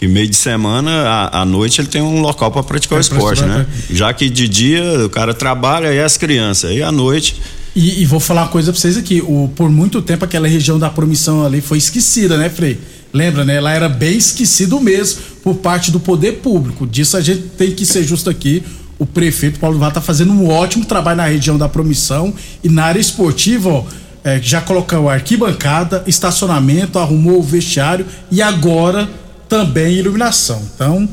Que 0.04 0.08
meio 0.08 0.28
de 0.28 0.36
semana, 0.36 1.30
à, 1.32 1.46
noite, 1.46 1.80
ele 1.80 1.88
tem 1.88 2.02
um 2.02 2.20
local 2.20 2.52
para 2.52 2.62
praticar 2.62 2.98
é, 2.98 3.00
o 3.00 3.02
esporte, 3.02 3.44
né? 3.44 3.66
Já 3.90 4.14
que 4.14 4.30
de 4.30 4.50
dia 4.50 5.06
o 5.06 5.10
cara 5.10 5.34
trabalha 5.34 5.94
e 5.94 6.00
as 6.02 6.18
crianças, 6.18 6.72
e 6.72 6.84
à 6.84 6.92
noite. 6.92 7.42
E, 7.74 8.02
e, 8.02 8.06
vou 8.06 8.20
falar 8.20 8.42
uma 8.42 8.50
coisa 8.50 8.74
pra 8.74 8.82
vocês 8.82 8.98
aqui: 8.98 9.22
o, 9.22 9.50
por 9.56 9.70
muito 9.70 10.02
tempo 10.02 10.26
aquela 10.26 10.46
região 10.46 10.78
da 10.78 10.90
promissão 10.90 11.46
ali 11.46 11.62
foi 11.62 11.78
esquecida, 11.78 12.38
né, 12.38 12.50
Frei? 12.50 12.78
Lembra, 13.14 13.46
né? 13.46 13.56
Ela 13.56 13.72
era 13.72 13.88
bem 13.88 14.18
esquecido 14.18 14.78
mesmo 14.82 15.22
por 15.42 15.56
parte 15.56 15.90
do 15.90 16.02
poder 16.02 16.34
público. 16.34 16.86
Disso 16.86 17.16
a 17.16 17.22
gente 17.22 17.44
tem 17.58 17.72
que 17.72 17.86
ser 17.86 18.04
justo 18.04 18.30
aqui. 18.30 18.62
O 19.00 19.06
prefeito 19.06 19.58
Paulo 19.58 19.80
Vá 19.80 19.90
tá 19.90 20.02
fazendo 20.02 20.34
um 20.34 20.50
ótimo 20.50 20.84
trabalho 20.84 21.18
na 21.18 21.26
região 21.26 21.58
da 21.58 21.70
promissão 21.70 22.34
e 22.62 22.68
na 22.68 22.84
área 22.84 23.00
esportiva, 23.00 23.70
ó, 23.70 23.86
é, 24.24 24.40
já 24.42 24.60
colocou 24.60 25.10
arquibancada, 25.10 26.04
estacionamento, 26.08 27.00
arrumou 27.00 27.40
o 27.40 27.44
vestiário 27.44 28.06
e 28.30 28.42
agora 28.42 29.10
também 29.54 29.94
iluminação. 29.94 30.60
Então, 30.74 31.08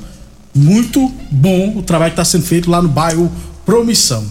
muito 0.55 1.13
bom 1.31 1.77
o 1.77 1.83
trabalho 1.83 2.13
que 2.13 2.15
está 2.15 2.25
sendo 2.25 2.47
feito 2.47 2.71
lá 2.71 2.81
no 2.81 2.89
bairro 2.89 3.31
Promissão. 3.67 4.25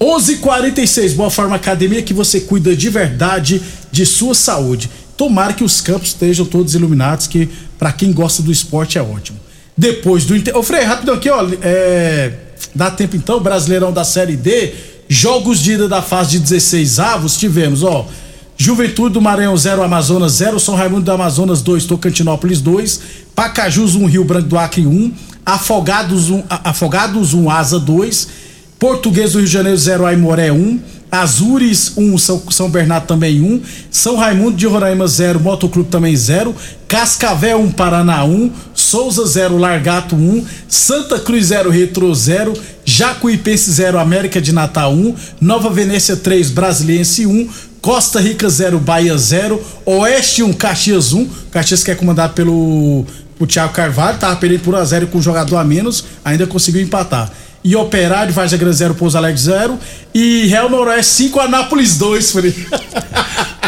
11:46 0.00 1.14
Boa 1.14 1.30
Forma 1.30 1.56
Academia 1.56 2.00
que 2.00 2.14
você 2.14 2.42
cuida 2.42 2.76
de 2.76 2.88
verdade 2.88 3.60
de 3.90 4.06
sua 4.06 4.36
saúde. 4.36 4.88
Tomara 5.16 5.52
que 5.52 5.64
os 5.64 5.80
campos 5.80 6.10
estejam 6.10 6.46
todos 6.46 6.76
iluminados, 6.76 7.26
que 7.26 7.48
para 7.76 7.90
quem 7.90 8.12
gosta 8.12 8.40
do 8.40 8.52
esporte 8.52 8.98
é 8.98 9.02
ótimo. 9.02 9.40
Depois 9.76 10.24
do 10.24 10.36
Ô 10.56 10.62
Frei, 10.62 10.84
rapidão 10.84 11.16
aqui, 11.16 11.28
ó. 11.28 11.44
É, 11.60 12.34
dá 12.72 12.88
tempo 12.88 13.16
então, 13.16 13.40
Brasileirão 13.40 13.92
da 13.92 14.04
Série 14.04 14.36
D, 14.36 14.74
jogos 15.08 15.58
de 15.58 15.72
ida 15.72 15.88
da 15.88 16.00
fase 16.00 16.32
de 16.32 16.38
16 16.38 17.00
avos, 17.00 17.36
tivemos, 17.36 17.82
ó. 17.82 18.08
Juventude 18.58 19.12
do 19.12 19.20
Maranhão 19.20 19.56
0, 19.56 19.82
Amazonas 19.82 20.32
0, 20.32 20.58
São 20.58 20.74
Raimundo 20.74 21.04
do 21.04 21.12
Amazonas 21.12 21.60
2, 21.60 21.84
Tocantinópolis 21.84 22.60
2, 22.60 23.00
Pacajus 23.34 23.94
1, 23.94 24.06
Rio 24.06 24.24
Branco 24.24 24.48
do 24.48 24.58
Acre 24.58 24.86
1, 24.86 25.12
Afogados 25.44 26.30
1, 26.30 26.42
Afogados 26.48 27.34
1 27.34 27.50
Asa 27.50 27.78
2, 27.78 28.28
Português 28.78 29.32
do 29.32 29.38
Rio 29.38 29.46
de 29.46 29.52
Janeiro 29.52 29.76
0, 29.76 30.06
Aimoré 30.06 30.50
1, 30.50 30.80
Azures 31.12 31.92
1, 31.96 32.18
São, 32.18 32.42
São 32.50 32.70
Bernardo 32.70 33.06
também 33.06 33.42
1, 33.42 33.60
São 33.90 34.16
Raimundo 34.16 34.56
de 34.56 34.66
Roraima 34.66 35.06
0, 35.06 35.38
Motoclube 35.38 35.90
também 35.90 36.16
0, 36.16 36.54
Cascavel 36.88 37.60
1, 37.60 37.72
Paraná 37.72 38.24
1, 38.24 38.50
Souza 38.74 39.26
0, 39.26 39.58
Largato 39.58 40.16
1, 40.16 40.44
Santa 40.66 41.18
Cruz 41.18 41.46
0, 41.46 41.68
Retro 41.70 42.12
0, 42.14 42.54
Jacuipense 42.96 43.70
0, 43.72 43.98
América 43.98 44.40
de 44.40 44.52
Natal 44.52 44.90
1, 44.90 45.14
Nova 45.38 45.68
Venécia 45.68 46.16
3, 46.16 46.50
Brasiliense 46.50 47.26
1, 47.26 47.46
Costa 47.82 48.18
Rica 48.18 48.48
0, 48.48 48.78
Bahia 48.78 49.18
0, 49.18 49.62
Oeste 49.84 50.42
1, 50.42 50.50
Caxias 50.54 51.12
1, 51.12 51.28
Caxias 51.50 51.84
que 51.84 51.90
é 51.90 51.94
comandado 51.94 52.32
pelo 52.32 53.04
o 53.38 53.46
Thiago 53.46 53.74
Carvalho, 53.74 54.16
tava 54.16 54.34
perdendo 54.36 54.60
por 54.60 54.74
1 54.74 54.78
a 54.78 54.84
0 54.86 55.06
com 55.08 55.18
um 55.18 55.22
jogador 55.22 55.58
a 55.58 55.64
menos, 55.64 56.06
ainda 56.24 56.46
conseguiu 56.46 56.80
empatar. 56.80 57.30
E 57.62 57.76
Operário, 57.76 58.32
Vargas 58.32 58.58
Grande 58.58 58.76
0, 58.76 58.94
Pouso 58.94 59.18
Alegre 59.18 59.42
0 59.42 59.78
e 60.14 60.46
Real 60.46 60.70
Noroeste 60.70 61.12
5, 61.24 61.38
Anápolis 61.38 61.98
2, 61.98 62.32
Felipe. 62.32 62.66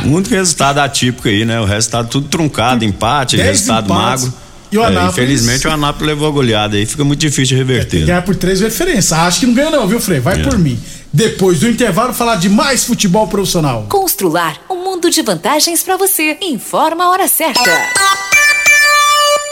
Muito 0.06 0.30
resultado 0.30 0.78
atípico 0.78 1.28
aí, 1.28 1.44
né? 1.44 1.60
O 1.60 1.66
resultado 1.66 2.08
tudo 2.08 2.28
truncado, 2.28 2.82
empate, 2.82 3.36
resultado 3.36 3.92
empates. 3.92 4.24
magro. 4.24 4.47
E 4.70 4.78
o 4.78 4.82
Anápolis. 4.82 5.18
É, 5.18 5.22
infelizmente 5.22 5.66
o 5.66 5.70
Anápolis 5.70 6.08
levou 6.08 6.28
a 6.28 6.30
goleada 6.30 6.76
aí, 6.76 6.86
fica 6.86 7.04
muito 7.04 7.20
difícil 7.20 7.44
de 7.44 7.56
reverter. 7.56 8.02
É, 8.02 8.06
ganhar 8.06 8.22
por 8.22 8.36
três 8.36 8.58
diferença. 8.58 9.16
Acho 9.18 9.40
que 9.40 9.46
não 9.46 9.54
ganha, 9.54 9.70
não, 9.70 9.86
viu, 9.86 10.00
Frei? 10.00 10.20
Vai 10.20 10.40
é. 10.40 10.42
por 10.42 10.58
mim. 10.58 10.78
Depois 11.12 11.60
do 11.60 11.68
intervalo, 11.68 12.12
falar 12.12 12.36
de 12.36 12.48
mais 12.48 12.84
futebol 12.84 13.26
profissional. 13.26 13.86
Constrular 13.88 14.60
um 14.68 14.84
mundo 14.84 15.10
de 15.10 15.22
vantagens 15.22 15.82
para 15.82 15.96
você. 15.96 16.36
Informa 16.42 17.04
a 17.04 17.10
hora 17.10 17.28
certa. 17.28 17.62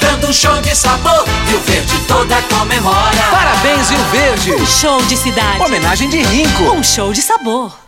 dando 0.00 0.28
um 0.28 0.32
show 0.32 0.60
de 0.60 0.74
sabor. 0.74 1.24
Rio 1.46 1.60
Verde 1.60 1.98
toda 2.06 2.40
comemora. 2.42 3.22
Parabéns, 3.30 3.90
Rio 3.90 4.04
Verde. 4.10 4.52
Um 4.52 4.66
show 4.66 5.00
de 5.02 5.16
cidade. 5.16 5.62
Homenagem 5.62 6.08
de 6.08 6.22
Rinco. 6.22 6.64
Um 6.74 6.82
show 6.82 7.12
de 7.12 7.22
sabor. 7.22 7.87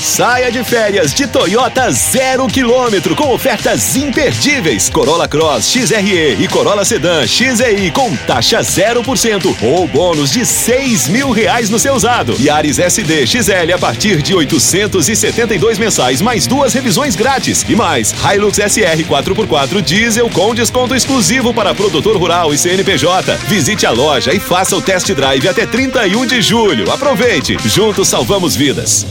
Saia 0.02 0.50
de 0.50 0.64
férias 0.64 1.14
de 1.14 1.28
Toyota 1.28 1.92
zero 1.92 2.48
quilômetro 2.48 3.18
com 3.18 3.34
ofertas 3.34 3.98
imperdíveis. 3.98 4.90
Corolla 4.90 5.28
Cross 5.28 5.66
XRE 5.74 6.38
e 6.40 6.48
Corolla 6.48 6.86
Sedan 6.86 7.28
XEI 7.28 7.92
com 7.92 8.16
taxa 8.16 8.62
0% 8.62 9.56
ou 9.62 9.88
bônus 9.90 10.32
de 10.32 10.46
seis 10.46 11.10
mil 11.10 11.32
reais 11.32 11.70
no 11.70 11.78
seu 11.78 11.96
usado. 11.96 12.34
Yaris 12.40 12.80
SD 12.80 13.28
XL 13.28 13.74
a 13.76 13.78
partir 13.78 14.22
de 14.22 14.34
872 14.34 15.78
mensais 15.78 16.22
mais 16.22 16.48
duas 16.48 16.74
revisões 16.74 17.18
grátis 17.18 17.66
e 17.68 17.76
mais 17.76 18.16
Hilux 18.24 18.56
SR 18.56 19.04
4x4 19.04 19.82
diesel 19.82 20.30
com 20.30 20.56
desconto 20.56 20.96
exclusivo 20.96 21.54
para 21.54 21.76
produtor 21.76 22.16
rural 22.16 22.54
e 22.54 22.58
CNPJ. 22.58 23.36
Visite 23.50 23.86
a 23.86 23.92
loja 23.92 24.34
e 24.34 24.40
faça 24.40 24.78
o 24.78 24.82
test 24.82 25.12
drive 25.12 25.46
até 25.50 25.66
31 25.66 26.26
de 26.26 26.42
julho. 26.42 26.90
Aproveite, 26.90 27.58
juntos 27.66 28.08
salvamos 28.08 28.56
vidas. 28.56 29.06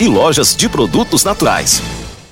e 0.00 0.08
lojas 0.08 0.56
de 0.56 0.68
produtos 0.68 1.22
naturais. 1.22 1.82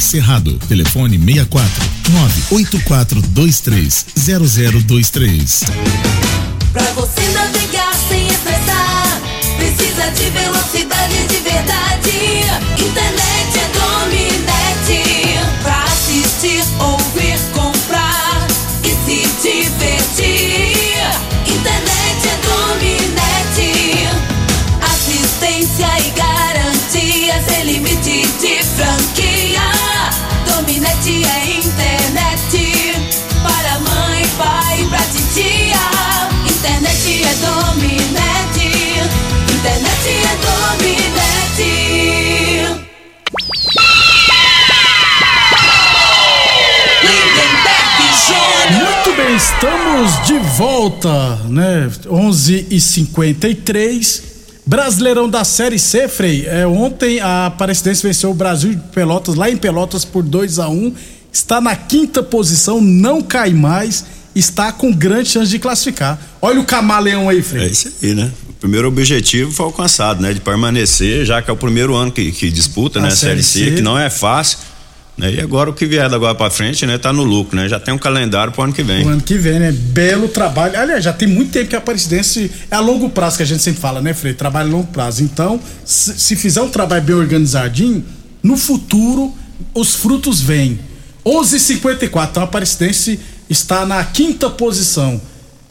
Cerrado. 0.00 0.58
Telefone 0.68 1.18
64 1.18 1.84
98423 2.10 4.06
0023. 4.14 5.64
Pra 6.72 6.82
você 6.92 7.22
navegar 7.32 7.94
sem 8.06 8.26
estressar, 8.28 9.22
precisa 9.56 10.10
de 10.10 10.28
velocidade 10.30 11.26
de 11.28 11.36
verdade. 11.36 12.10
Internet 12.78 13.58
é 13.58 13.68
Dominete. 13.78 15.40
Pra 15.62 15.84
assistir, 15.84 16.62
ouvir, 16.78 17.38
comprar 17.54 18.46
e 18.84 18.90
se 18.90 19.26
divertir. 19.40 21.00
Internet 21.46 22.28
é 22.28 22.36
Dominete. 22.46 23.72
Assistência 24.82 25.88
e 25.98 26.10
garantia 26.10 27.42
sem 27.48 27.64
limite 27.64 28.26
de 28.38 28.62
franquia. 28.62 29.45
Dominete 31.06 31.24
é 31.24 31.58
internet 31.58 32.98
para 33.40 33.78
mãe, 33.78 34.26
pai, 34.36 34.84
pra 34.90 34.98
titia. 35.02 35.78
Internet 36.50 37.22
é 37.22 37.34
Dominete. 37.46 38.70
Internet 39.54 40.08
é 40.08 40.36
Dominete. 40.42 41.06
bem, 49.16 49.36
estamos 49.36 50.26
de 50.26 50.38
volta, 50.58 51.36
né? 51.48 51.88
11 52.10 52.66
e 52.68 52.80
53 52.80 54.35
Brasileirão 54.66 55.28
da 55.28 55.44
Série 55.44 55.78
C, 55.78 56.08
Frei. 56.08 56.44
É, 56.46 56.66
ontem 56.66 57.20
a 57.20 57.46
Aparecidense 57.46 58.02
venceu 58.02 58.32
o 58.32 58.34
Brasil 58.34 58.74
de 58.74 58.80
Pelotas, 58.92 59.36
lá 59.36 59.48
em 59.48 59.56
Pelotas, 59.56 60.04
por 60.04 60.24
2 60.24 60.58
a 60.58 60.68
1 60.68 60.92
Está 61.32 61.60
na 61.60 61.76
quinta 61.76 62.22
posição, 62.22 62.80
não 62.80 63.20
cai 63.20 63.50
mais, 63.50 64.06
está 64.34 64.72
com 64.72 64.90
grande 64.90 65.28
chance 65.28 65.50
de 65.50 65.58
classificar. 65.58 66.18
Olha 66.40 66.58
o 66.58 66.64
camaleão 66.64 67.28
aí, 67.28 67.42
Frei. 67.42 67.64
É 67.64 67.66
isso 67.66 67.92
aí, 68.02 68.14
né? 68.14 68.32
O 68.48 68.54
primeiro 68.54 68.88
objetivo 68.88 69.52
foi 69.52 69.66
alcançado, 69.66 70.22
né? 70.22 70.32
De 70.32 70.40
permanecer, 70.40 71.26
já 71.26 71.42
que 71.42 71.50
é 71.50 71.52
o 71.52 71.56
primeiro 71.56 71.94
ano 71.94 72.10
que, 72.10 72.32
que 72.32 72.50
disputa, 72.50 73.00
a 73.00 73.02
né? 73.02 73.10
Série 73.10 73.42
C, 73.42 73.66
C, 73.66 73.70
que 73.76 73.82
não 73.82 73.98
é 73.98 74.08
fácil 74.08 74.58
né? 75.16 75.32
E 75.32 75.40
agora 75.40 75.70
o 75.70 75.72
que 75.72 75.86
vier 75.86 76.08
da 76.08 76.16
agora 76.16 76.34
para 76.34 76.50
frente, 76.50 76.84
né, 76.84 76.98
tá 76.98 77.12
no 77.12 77.24
lucro, 77.24 77.56
né? 77.56 77.68
Já 77.68 77.80
tem 77.80 77.94
um 77.94 77.98
calendário 77.98 78.52
pro 78.52 78.62
ano 78.62 78.72
que 78.72 78.82
vem. 78.82 79.04
O 79.04 79.08
ano 79.08 79.22
que 79.22 79.38
vem, 79.38 79.58
né? 79.58 79.72
Belo 79.72 80.28
trabalho. 80.28 80.78
Aliás, 80.78 81.02
já 81.02 81.12
tem 81.12 81.26
muito 81.26 81.52
tempo 81.52 81.68
que 81.68 81.74
a 81.74 81.78
Aparecidense 81.78 82.50
é 82.70 82.74
a 82.74 82.80
longo 82.80 83.08
prazo 83.08 83.38
que 83.38 83.42
a 83.42 83.46
gente 83.46 83.62
sempre 83.62 83.80
fala, 83.80 84.00
né, 84.00 84.12
Frei? 84.12 84.34
Trabalho 84.34 84.68
a 84.68 84.72
longo 84.72 84.88
prazo. 84.88 85.22
Então, 85.22 85.58
se, 85.84 86.18
se 86.18 86.36
fizer 86.36 86.60
um 86.60 86.68
trabalho 86.68 87.02
bem 87.02 87.16
organizadinho, 87.16 88.04
no 88.42 88.56
futuro 88.56 89.34
os 89.74 89.94
frutos 89.94 90.40
vêm. 90.40 90.78
11:54. 91.24 92.28
Então 92.30 92.42
a 92.42 92.46
Aparecidense 92.46 93.18
está 93.48 93.86
na 93.86 94.04
quinta 94.04 94.50
posição. 94.50 95.20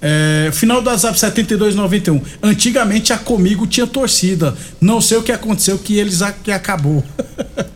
É, 0.01 0.49
final 0.51 0.81
do 0.81 0.89
WhatsApp 0.89 1.17
7291. 1.19 2.21
Antigamente 2.43 3.13
a 3.13 3.17
Comigo 3.17 3.65
tinha 3.65 3.87
torcida. 3.87 4.55
Não 4.79 4.99
sei 4.99 5.17
o 5.17 5.23
que 5.23 5.31
aconteceu 5.31 5.77
que 5.77 5.97
eles 5.97 6.19
que 6.43 6.51
acabou. 6.51 7.03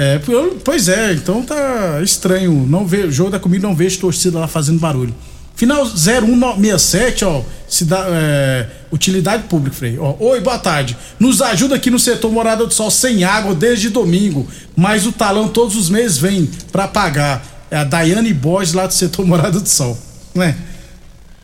É, 0.00 0.20
pois 0.64 0.88
é, 0.88 1.12
então 1.12 1.42
tá 1.42 2.00
estranho. 2.04 2.64
Não 2.68 2.86
ver, 2.86 3.10
jogo 3.10 3.30
da 3.30 3.40
comida 3.40 3.66
não 3.66 3.74
vejo 3.74 3.98
torcida 3.98 4.38
lá 4.38 4.46
fazendo 4.46 4.78
barulho. 4.78 5.12
Final 5.56 5.84
0167, 5.86 7.24
ó, 7.24 7.42
cidade, 7.68 8.06
é, 8.12 8.68
utilidade 8.92 9.42
pública, 9.48 9.74
Frei. 9.74 9.98
Ó, 9.98 10.14
Oi, 10.20 10.40
boa 10.40 10.56
tarde. 10.56 10.96
Nos 11.18 11.42
ajuda 11.42 11.74
aqui 11.74 11.90
no 11.90 11.98
setor 11.98 12.30
Morada 12.30 12.64
do 12.64 12.72
Sol 12.72 12.92
sem 12.92 13.24
água 13.24 13.56
desde 13.56 13.88
domingo, 13.88 14.46
mas 14.76 15.04
o 15.04 15.10
talão 15.10 15.48
todos 15.48 15.74
os 15.74 15.90
meses 15.90 16.16
vem 16.16 16.48
para 16.70 16.86
pagar. 16.86 17.44
É 17.68 17.78
a 17.78 17.82
Daiane 17.82 18.32
Borges 18.32 18.74
lá 18.74 18.86
do 18.86 18.94
setor 18.94 19.26
Morada 19.26 19.58
do 19.58 19.68
Sol, 19.68 19.98
né? 20.32 20.56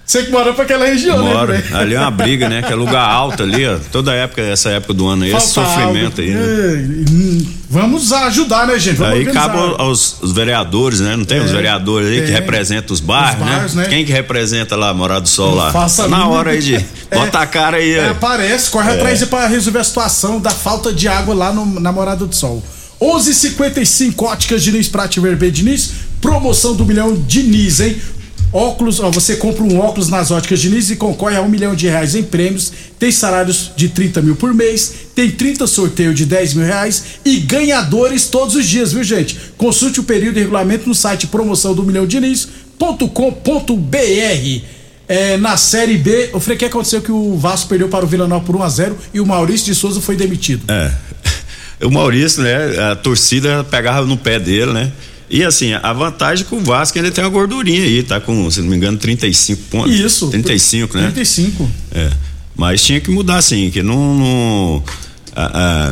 Você 0.06 0.22
que 0.24 0.30
mora 0.30 0.52
pra 0.52 0.64
aquela 0.64 0.84
região, 0.84 1.18
Moro. 1.18 1.52
né? 1.52 1.64
Ali 1.72 1.94
é 1.94 2.00
uma 2.00 2.10
briga, 2.10 2.48
né? 2.48 2.60
Que 2.64 2.72
é 2.72 2.76
lugar 2.76 3.08
alto 3.08 3.42
ali, 3.42 3.66
ó. 3.66 3.78
Toda 3.90 4.12
época, 4.12 4.42
essa 4.42 4.70
época 4.70 4.92
do 4.92 5.06
ano 5.06 5.24
aí, 5.24 5.34
esse 5.34 5.48
sofrimento 5.48 6.20
aí, 6.20 6.30
né? 6.30 7.46
Vamos 7.70 8.12
ajudar, 8.12 8.66
né, 8.66 8.78
gente? 8.78 8.96
Vamos 8.96 9.14
aí 9.14 9.26
cabe 9.26 9.58
aos, 9.58 10.18
aos, 10.20 10.32
vereadores, 10.32 11.00
né? 11.00 11.16
Não 11.16 11.24
tem 11.24 11.38
é, 11.38 11.42
os 11.42 11.50
vereadores 11.50 12.08
aí 12.08 12.20
é, 12.20 12.22
que 12.22 12.30
representam 12.30 12.92
os 12.94 13.00
bairros, 13.00 13.42
os 13.42 13.48
bairros 13.48 13.74
né? 13.74 13.82
né? 13.84 13.88
Quem 13.88 14.04
que 14.04 14.12
representa 14.12 14.76
lá, 14.76 14.92
Morado 14.94 15.22
do 15.22 15.28
Sol 15.28 15.54
lá? 15.54 15.72
Faça 15.72 16.06
Na 16.06 16.28
hora 16.28 16.50
aí 16.50 16.60
de. 16.60 16.74
É, 17.10 17.18
bota 17.18 17.38
a 17.38 17.46
cara 17.46 17.76
aí. 17.76 17.92
É, 17.92 18.08
aparece, 18.08 18.70
corre 18.70 18.90
é. 18.90 18.94
atrás 18.94 19.22
para 19.24 19.46
resolver 19.46 19.78
a 19.78 19.84
situação 19.84 20.40
da 20.40 20.50
falta 20.50 20.92
de 20.92 21.06
água 21.06 21.34
lá 21.34 21.52
no, 21.52 21.78
na 21.78 21.92
Morada 21.92 22.26
do 22.26 22.34
Sol. 22.34 22.62
11:55 23.00 24.22
Óticas 24.22 24.62
Diniz 24.62 24.88
Prate 24.88 25.20
Vermelho 25.20 25.52
Diniz, 25.52 25.90
promoção 26.20 26.74
do 26.74 26.84
milhão 26.84 27.14
Diniz, 27.14 27.80
hein? 27.80 27.96
Óculos, 28.54 29.00
ó, 29.00 29.10
você 29.10 29.34
compra 29.34 29.64
um 29.64 29.80
óculos 29.80 30.08
nas 30.08 30.30
óticas 30.30 30.60
Diniz 30.60 30.88
e 30.88 30.94
concorre 30.94 31.36
a 31.36 31.42
um 31.42 31.48
milhão 31.48 31.74
de 31.74 31.88
reais 31.88 32.14
em 32.14 32.22
prêmios. 32.22 32.72
Tem 33.00 33.10
salários 33.10 33.72
de 33.74 33.88
30 33.88 34.22
mil 34.22 34.36
por 34.36 34.54
mês, 34.54 34.94
tem 35.12 35.28
30 35.28 35.66
sorteio 35.66 36.14
de 36.14 36.24
10 36.24 36.54
mil 36.54 36.64
reais 36.64 37.02
e 37.24 37.38
ganhadores 37.38 38.28
todos 38.28 38.54
os 38.54 38.64
dias, 38.64 38.92
viu 38.92 39.02
gente? 39.02 39.36
Consulte 39.58 39.98
o 39.98 40.04
período 40.04 40.36
e 40.36 40.42
regulamento 40.42 40.88
no 40.88 40.94
site 40.94 41.26
promoção 41.26 41.74
do 41.74 41.82
milhão 41.82 42.06
Diniz.com.br. 42.06 42.84
É, 45.08 45.36
na 45.36 45.56
Série 45.56 45.98
B, 45.98 46.30
o 46.32 46.40
que 46.40 46.64
aconteceu 46.64 47.02
que 47.02 47.10
o 47.10 47.36
Vasco 47.36 47.68
perdeu 47.68 47.88
para 47.88 48.04
o 48.04 48.08
Vila 48.08 48.28
Nova 48.28 48.44
por 48.44 48.54
1 48.54 48.62
a 48.62 48.68
0 48.68 48.98
e 49.12 49.20
o 49.20 49.26
Maurício 49.26 49.66
de 49.66 49.74
Souza 49.74 50.00
foi 50.00 50.14
demitido. 50.14 50.70
É. 50.70 50.92
O 51.82 51.90
Maurício, 51.90 52.40
né? 52.40 52.78
A 52.92 52.94
torcida 52.94 53.64
pegava 53.64 54.06
no 54.06 54.16
pé 54.16 54.38
dele, 54.38 54.72
né? 54.72 54.92
E 55.34 55.42
assim, 55.42 55.72
a 55.72 55.92
vantagem 55.92 56.44
é 56.44 56.48
que 56.48 56.54
o 56.54 56.60
Vasco 56.60 56.96
ainda 56.96 57.10
tem 57.10 57.24
uma 57.24 57.28
gordurinha 57.28 57.82
aí, 57.82 58.04
tá 58.04 58.20
com, 58.20 58.48
se 58.52 58.60
não 58.60 58.68
me 58.68 58.76
engano, 58.76 58.96
35 58.96 59.62
pontos. 59.64 59.92
Isso. 59.92 60.28
35, 60.28 60.96
né? 60.96 61.10
35. 61.10 61.68
É. 61.90 62.08
Mas 62.54 62.80
tinha 62.80 63.00
que 63.00 63.10
mudar 63.10 63.38
assim, 63.38 63.68
que 63.68 63.82
não. 63.82 64.14
não 64.14 64.84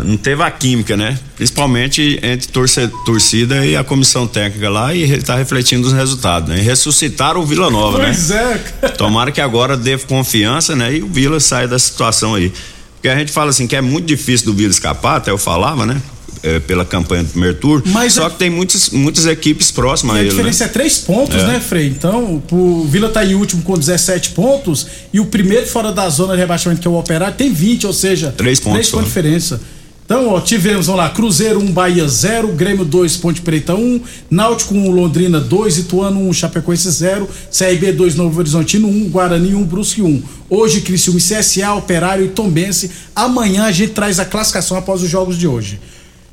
não 0.05 0.17
teve 0.17 0.41
a 0.45 0.51
química, 0.53 0.97
né? 0.97 1.19
Principalmente 1.35 2.21
entre 2.23 2.47
torce, 2.47 2.87
torcida 3.05 3.67
e 3.67 3.77
a 3.77 3.83
comissão 3.83 4.29
técnica 4.29 4.71
lá 4.71 4.95
e 4.95 5.03
está 5.03 5.35
refletindo 5.35 5.89
os 5.89 5.93
resultados, 5.93 6.49
né? 6.49 6.59
E 6.59 6.63
ressuscitaram 6.63 7.41
o 7.41 7.45
Vila 7.45 7.69
Nova, 7.69 7.99
pois 7.99 8.29
né? 8.29 8.61
Pois 8.79 8.93
é. 8.93 8.95
Tomara 8.95 9.33
que 9.33 9.41
agora 9.41 9.77
dê 9.77 9.99
confiança, 9.99 10.77
né? 10.77 10.95
E 10.95 11.03
o 11.03 11.09
Vila 11.09 11.41
saia 11.41 11.67
da 11.67 11.81
situação 11.81 12.37
aí. 12.37 12.53
Porque 12.95 13.09
a 13.09 13.19
gente 13.19 13.33
fala 13.33 13.51
assim 13.51 13.67
que 13.67 13.75
é 13.75 13.81
muito 13.81 14.07
difícil 14.07 14.47
do 14.47 14.55
Vila 14.55 14.71
escapar, 14.71 15.17
até 15.17 15.33
eu 15.33 15.39
falava, 15.39 15.85
né? 15.85 16.01
É, 16.43 16.59
pela 16.59 16.85
campanha 16.85 17.23
do 17.23 17.31
primeiro 17.31 17.57
turno. 17.57 17.85
Mas 17.87 18.15
só 18.15 18.27
a... 18.27 18.31
que 18.31 18.37
tem 18.37 18.51
muitas, 18.51 18.91
muitas 18.91 19.27
equipes 19.27 19.71
próximas 19.71 20.17
e 20.17 20.19
a 20.19 20.23
ele. 20.23 20.31
Diferença 20.31 20.65
né? 20.65 20.71
é 20.71 20.73
três 20.73 20.99
pontos, 20.99 21.37
é. 21.37 21.47
né, 21.47 21.61
Frei? 21.61 21.89
Então, 21.89 22.43
o 22.51 22.85
Vila 22.85 23.09
tá 23.09 23.25
em 23.25 23.35
último 23.35 23.63
com 23.63 23.79
17 23.79 24.31
pontos 24.31 24.87
e 25.13 25.21
o 25.21 25.27
primeiro 25.27 25.67
fora 25.67 25.93
da 25.93 26.09
zona 26.09 26.35
de 26.35 26.41
rebaixamento, 26.41 26.81
que 26.81 26.89
é 26.89 26.91
o 26.91 26.99
Operário, 26.99 27.37
tem 27.37 27.53
20, 27.53 27.87
ou 27.87 27.93
seja, 27.93 28.33
três 28.37 28.59
pontos. 28.59 28.73
Três 28.75 28.91
pontos 28.91 29.05
de 29.05 29.11
diferença. 29.11 29.61
Então, 30.05 30.29
ó, 30.29 30.41
tivemos, 30.41 30.87
vamos 30.87 31.01
lá, 31.01 31.09
Cruzeiro 31.09 31.59
1, 31.61 31.63
um, 31.63 31.73
Bahia 31.73 32.07
0, 32.07 32.49
Grêmio 32.49 32.85
2, 32.85 33.17
Ponte 33.17 33.41
Preta 33.41 33.75
1, 33.75 33.79
um, 33.79 34.01
Náutico 34.31 34.75
1, 34.75 34.79
um, 34.79 34.91
Londrina 34.91 35.41
2, 35.41 35.79
Ituano 35.79 36.21
1, 36.21 36.29
um, 36.29 36.33
Chapecoense 36.33 36.91
0, 36.91 37.27
CRB 37.51 37.93
2, 37.93 38.17
Novo 38.17 38.39
Horizontino 38.39 38.89
1, 38.89 38.91
um, 38.91 39.09
Guarani 39.09 39.55
1, 39.55 39.59
um, 39.59 39.65
Brusque 39.65 40.03
1. 40.03 40.07
Um. 40.07 40.23
Hoje, 40.51 40.83
Criciúma 40.83 41.19
CSA, 41.19 41.73
Operário 41.75 42.27
e 42.27 42.29
Tombense. 42.29 42.91
Amanhã 43.17 43.65
a 43.65 43.73
gente 43.73 43.93
traz 43.93 44.19
a 44.19 44.25
classificação 44.25 44.77
após 44.77 45.03
os 45.03 45.09
jogos 45.09 45.39
de 45.39 45.47
hoje. 45.47 45.81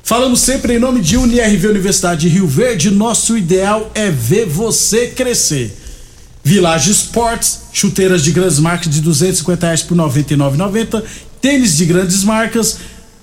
Falamos 0.02 0.40
sempre 0.40 0.74
em 0.74 0.78
nome 0.78 1.00
de 1.00 1.16
UniRV 1.16 1.68
Universidade 1.68 2.22
de 2.22 2.28
Rio 2.28 2.46
Verde. 2.46 2.90
Nosso 2.90 3.36
ideal 3.36 3.90
é 3.94 4.10
ver 4.10 4.46
você 4.46 5.08
crescer. 5.08 5.76
Village 6.42 6.90
Sports, 6.90 7.62
chuteiras 7.72 8.22
de 8.22 8.32
grandes 8.32 8.58
marcas 8.58 8.92
de 8.92 9.00
250 9.00 9.66
reais 9.66 9.82
por 9.82 9.96
99,90, 9.96 11.02
tênis 11.40 11.76
de 11.76 11.84
grandes 11.84 12.24
marcas 12.24 12.78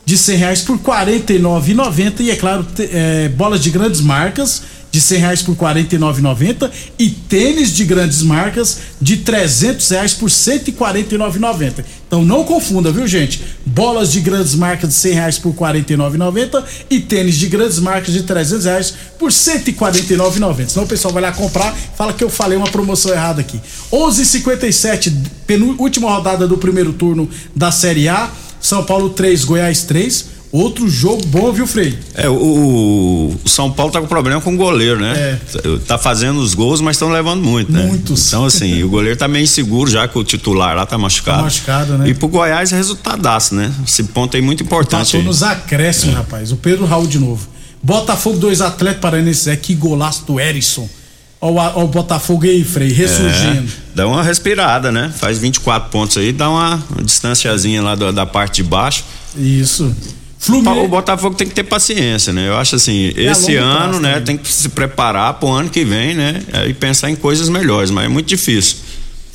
de 0.06 0.18
100 0.18 0.38
reais 0.38 0.62
por 0.62 0.78
49,90 0.78 2.22
e 2.22 2.32
é 2.32 2.36
claro 2.36 2.66
é, 2.80 3.28
bolas 3.30 3.62
de 3.62 3.70
grandes 3.70 4.00
marcas 4.00 4.62
de 4.98 5.02
100 5.02 5.20
reais 5.20 5.42
por 5.44 5.56
49,90 5.56 6.72
e 6.98 7.10
tênis 7.10 7.72
de 7.76 7.86
grandes 7.86 8.24
marcas 8.24 8.80
de 9.00 9.18
300 9.18 9.88
reais 9.90 10.14
por 10.14 10.28
149,90. 10.28 11.86
Então 12.08 12.26
não 12.26 12.44
confunda, 12.44 12.92
viu 12.92 13.06
gente? 13.06 13.44
Bolas 13.64 14.12
de 14.12 14.20
grandes 14.22 14.56
marcas 14.56 14.90
de 14.90 14.96
100 14.96 15.14
reais 15.14 15.38
por 15.38 15.54
49,90 15.54 16.64
e 16.90 17.00
tênis 17.00 17.36
de 17.36 17.48
grandes 17.48 17.78
marcas 17.78 18.12
de 18.12 18.24
300 18.24 18.66
reais 18.66 18.94
por 19.20 19.30
149,90. 19.30 20.68
Senão 20.70 20.86
o 20.86 20.90
pessoal 20.90 21.14
vai 21.14 21.22
lá 21.22 21.32
comprar, 21.32 21.76
fala 21.96 22.12
que 22.12 22.24
eu 22.24 22.30
falei 22.30 22.58
uma 22.58 22.70
promoção 22.70 23.12
errada 23.12 23.42
aqui. 23.42 23.62
11:57 23.92 25.14
penúltima 25.46 26.10
rodada 26.10 26.48
do 26.48 26.58
primeiro 26.58 26.92
turno 26.94 27.30
da 27.56 27.72
Série 27.72 28.10
A. 28.10 28.32
São 28.60 28.84
Paulo 28.84 29.12
3, 29.12 29.46
Goiás 29.46 29.84
3. 29.84 30.37
Outro 30.52 30.90
jogo 30.90 31.26
bom, 31.28 31.52
viu, 31.52 31.68
Frei? 31.68 31.98
É, 32.14 32.30
o, 32.30 32.34
o, 32.34 33.50
São 33.50 33.70
Paulo 33.70 33.92
tá 33.92 34.00
com 34.00 34.08
problema 34.08 34.40
com 34.40 34.54
o 34.54 34.58
goleiro, 34.58 35.00
né? 35.00 35.14
É. 35.14 35.40
Tá 35.86 35.98
fazendo 35.98 36.40
os 36.40 36.54
gols, 36.54 36.80
mas 36.80 36.96
estão 36.96 37.10
levando 37.10 37.44
muito, 37.44 37.70
né? 37.72 37.84
Muitos. 37.84 38.28
Então, 38.28 38.46
assim, 38.46 38.82
o 38.82 38.90
goleiro 38.90 39.18
tá 39.18 39.28
meio 39.28 39.44
inseguro 39.44 39.92
já 39.92 40.08
que 40.08 40.18
o 40.18 40.24
titular 40.24 40.76
lá 40.76 40.86
tá 40.86 40.98
machucado. 40.98 41.40
Tá 41.40 41.44
machucado, 41.44 41.98
né? 41.98 42.10
E 42.10 42.14
pro 42.14 42.30
Goiás 42.30 42.72
é 42.72 42.78
resultadaço, 42.78 43.56
né? 43.56 43.74
Esse 43.86 44.04
ponto 44.04 44.38
aí 44.38 44.42
muito 44.42 44.64
importante. 44.64 45.00
Passou 45.00 45.24
nos 45.24 45.44
acréscimos, 45.44 46.16
é. 46.16 46.18
rapaz. 46.18 46.52
O 46.52 46.56
Pedro 46.56 46.86
Raul 46.86 47.08
de 47.08 47.20
novo. 47.20 47.46
Botafogo, 47.84 48.38
dois 48.38 48.62
atletas 48.62 49.02
paranaenses. 49.02 49.48
É 49.48 49.56
que 49.56 49.76
golaço 49.76 50.26
do 50.26 50.40
Erisson. 50.40 50.88
Olha 51.40 51.78
o 51.78 51.88
Botafogo 51.88 52.46
aí, 52.46 52.64
Frei, 52.64 52.92
ressurgindo. 52.92 53.68
É, 53.68 53.96
dá 53.96 54.08
uma 54.08 54.24
respirada, 54.24 54.92
né? 54.92 55.14
Faz 55.16 55.38
24 55.38 55.90
pontos 55.92 56.18
aí, 56.18 56.32
dá 56.32 56.50
uma, 56.50 56.84
uma 56.90 57.04
distanciazinha 57.04 57.82
lá 57.82 57.96
da, 57.96 58.12
da 58.12 58.26
parte 58.26 58.64
de 58.64 58.64
baixo. 58.64 59.04
Isso. 59.36 59.94
Fluminense. 60.38 60.86
O 60.86 60.88
Botafogo 60.88 61.36
tem 61.36 61.48
que 61.48 61.54
ter 61.54 61.64
paciência, 61.64 62.32
né? 62.32 62.48
Eu 62.48 62.58
acho 62.58 62.76
assim, 62.76 63.12
é 63.16 63.32
esse 63.32 63.56
ano, 63.56 64.00
né, 64.00 64.20
tem 64.22 64.38
que 64.38 64.52
se 64.52 64.70
preparar 64.70 65.34
pro 65.36 65.50
ano 65.50 65.70
que 65.70 65.84
vem, 65.84 66.16
né? 66.16 66.42
E 66.68 66.74
pensar 66.74 67.10
em 67.10 67.16
coisas 67.16 67.50
melhores, 67.50 67.90
mas 67.90 68.06
é 68.06 68.08
muito 68.08 68.28
difícil. 68.28 68.78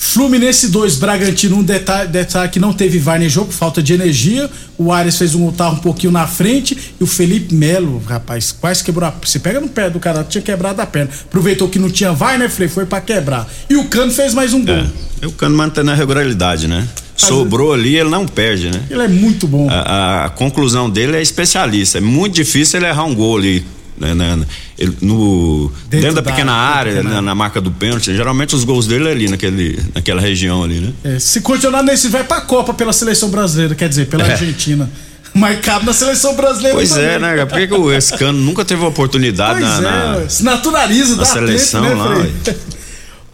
Fluminense 0.05 0.69
2, 0.69 0.97
Bragantino 0.97 1.57
1, 1.57 1.59
um 1.61 1.63
detalhe, 1.63 2.09
detalhe 2.09 2.51
que 2.51 2.59
não 2.59 2.73
teve 2.73 2.99
VAR 2.99 3.21
nem 3.21 3.29
jogo, 3.29 3.53
falta 3.53 3.81
de 3.81 3.95
energia. 3.95 4.51
O 4.77 4.93
Ares 4.93 5.17
fez 5.17 5.33
um 5.33 5.51
carro 5.53 5.77
um 5.77 5.79
pouquinho 5.79 6.13
na 6.13 6.27
frente 6.27 6.77
e 7.01 7.05
o 7.05 7.07
Felipe 7.07 7.55
Melo, 7.55 8.03
rapaz, 8.05 8.51
quase 8.51 8.83
quebrou 8.83 9.09
a. 9.09 9.15
Se 9.25 9.39
pega 9.39 9.61
no 9.61 9.69
pé 9.69 9.89
do 9.89 10.01
cara, 10.01 10.25
tinha 10.25 10.43
quebrado 10.43 10.83
a 10.83 10.87
perna. 10.87 11.09
Aproveitou 11.25 11.69
que 11.69 11.79
não 11.79 11.89
tinha 11.89 12.13
VAR, 12.13 12.37
né, 12.37 12.49
Frei? 12.49 12.69
Foi 12.69 12.85
para 12.85 13.01
quebrar. 13.01 13.49
E 13.71 13.77
o 13.77 13.85
Cano 13.85 14.11
fez 14.11 14.35
mais 14.35 14.53
um 14.53 14.65
gol. 14.65 14.85
É, 15.21 15.27
o 15.27 15.33
Cano 15.33 15.57
mantendo 15.57 15.93
a 15.93 15.95
regularidade, 15.95 16.67
né? 16.67 16.87
Sobrou 17.29 17.73
ali, 17.73 17.97
ele 17.97 18.09
não 18.11 18.27
perde, 18.27 18.71
né? 18.71 18.83
Ele 18.91 19.03
é 19.03 19.09
muito 19.09 19.47
bom. 19.47 19.69
A, 19.71 20.25
a, 20.27 20.31
conclusão 20.31 20.89
dele 20.89 21.17
é 21.17 21.23
especialista. 21.23 21.99
É 21.99 22.01
muito 22.01 22.35
difícil 22.35 22.79
ele 22.81 22.87
errar 22.87 23.05
um 23.05 23.15
gol 23.15 23.37
ali 23.39 23.65
né, 23.99 24.15
né, 24.15 24.45
ele, 24.79 24.97
no, 25.01 25.71
dentro, 25.89 26.01
Dentro 26.09 26.15
da, 26.17 26.21
da- 26.23 26.31
pequena 26.31 26.53
da 26.53 26.59
área, 26.59 26.93
pequena 26.97 27.15
na, 27.15 27.23
na 27.23 27.35
marca 27.35 27.61
do 27.61 27.71
pênalti. 27.71 28.15
Geralmente 28.15 28.55
os 28.55 28.65
gols 28.65 28.87
dele 28.87 29.09
é 29.09 29.13
ali, 29.13 29.29
naquele, 29.29 29.79
naquela 29.95 30.21
região 30.21 30.65
ali, 30.65 30.81
né? 30.81 30.93
É, 31.05 31.19
se 31.19 31.41
continuar 31.41 31.83
nesse, 31.83 32.09
vai 32.09 32.25
pra 32.25 32.41
Copa 32.41 32.75
pela 32.75 32.93
seleção 32.93 33.31
brasileira, 33.31 33.75
quer 33.75 33.89
dizer, 33.89 34.07
pela 34.09 34.27
É. 34.27 34.33
Argentina. 34.33 34.91
Mas 35.35 35.61
cabe 35.61 35.87
na 35.87 35.95
seleção 35.95 36.35
brasileira 36.35 36.77
Pois 36.77 36.91
também. 36.91 37.07
é, 37.07 37.19
né? 37.19 37.29
cara? 37.29 37.47
Por 37.47 37.59
que, 37.59 37.67
que 37.69 37.75
o 37.75 37.91
esse 37.95 38.13
cano 38.19 38.39
nunca 38.39 38.65
teve 38.67 38.85
oportunidade 38.85 39.61
Pois 39.61 39.81
na, 39.81 39.89
é, 39.89 40.21
na- 40.23 40.29
se 40.29 40.45
naturaliza, 40.45 41.13
na 41.17 41.23
dá 41.23 41.25
seleção 41.25 41.83
tempo, 41.83 41.97
né, 41.97 42.05
lá? 42.05 42.27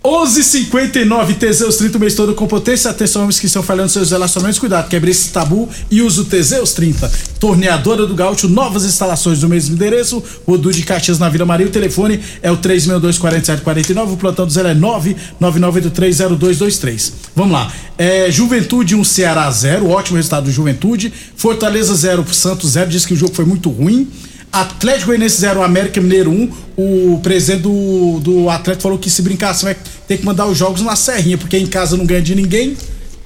11:59 0.02 1.34
Teseus 1.34 1.76
30 1.76 1.98
o 1.98 2.00
mês 2.00 2.14
todo 2.14 2.34
com 2.34 2.46
potência. 2.46 2.90
Atenção, 2.90 3.22
homens 3.22 3.38
que 3.40 3.46
estão 3.46 3.64
falhando 3.64 3.88
seus 3.88 4.12
relacionamentos. 4.12 4.60
Cuidado, 4.60 4.88
quebre 4.88 5.10
esse 5.10 5.30
tabu 5.30 5.68
e 5.90 6.00
use 6.00 6.20
o 6.20 6.24
Teseus 6.24 6.72
30. 6.72 7.10
Torneadora 7.40 8.06
do 8.06 8.14
Gaúcho, 8.14 8.48
novas 8.48 8.84
instalações 8.84 9.40
do 9.40 9.48
mesmo 9.48 9.74
endereço. 9.74 10.22
Rodu 10.46 10.70
de 10.72 10.84
Caxias 10.84 11.18
na 11.18 11.28
Vila 11.28 11.44
Maria. 11.44 11.66
O 11.66 11.70
telefone 11.70 12.20
é 12.40 12.48
o 12.50 12.56
362-4749. 12.58 14.12
O 14.12 14.16
plantão 14.16 14.46
do 14.46 14.52
zero 14.52 14.68
é 14.68 14.74
999830223. 14.74 17.12
Vamos 17.34 17.52
lá. 17.52 17.72
É, 17.98 18.30
Juventude 18.30 18.94
1, 18.94 19.02
Ceará 19.02 19.50
0. 19.50 19.88
Ótimo 19.88 20.16
resultado 20.16 20.44
do 20.44 20.52
Juventude. 20.52 21.12
Fortaleza 21.36 21.92
0, 21.94 22.24
Santos 22.32 22.70
0. 22.70 22.88
Diz 22.88 23.04
que 23.04 23.14
o 23.14 23.16
jogo 23.16 23.34
foi 23.34 23.44
muito 23.44 23.68
ruim. 23.68 24.08
Atlético 24.52 25.06
Goianiense 25.06 25.40
0, 25.40 25.62
América 25.62 26.00
Mineiro 26.00 26.30
1. 26.30 26.50
O 26.76 27.20
presidente 27.22 27.62
do, 27.62 28.20
do 28.20 28.50
Atlético 28.50 28.82
falou 28.82 28.98
que 28.98 29.10
se 29.10 29.20
brincar 29.22 29.50
assim 29.50 29.64
vai 29.66 29.76
ter 30.06 30.18
que 30.18 30.24
mandar 30.24 30.46
os 30.46 30.56
jogos 30.56 30.80
na 30.82 30.94
Serrinha, 30.96 31.36
porque 31.36 31.56
em 31.58 31.66
casa 31.66 31.96
não 31.96 32.06
ganha 32.06 32.22
de 32.22 32.34
ninguém. 32.34 32.76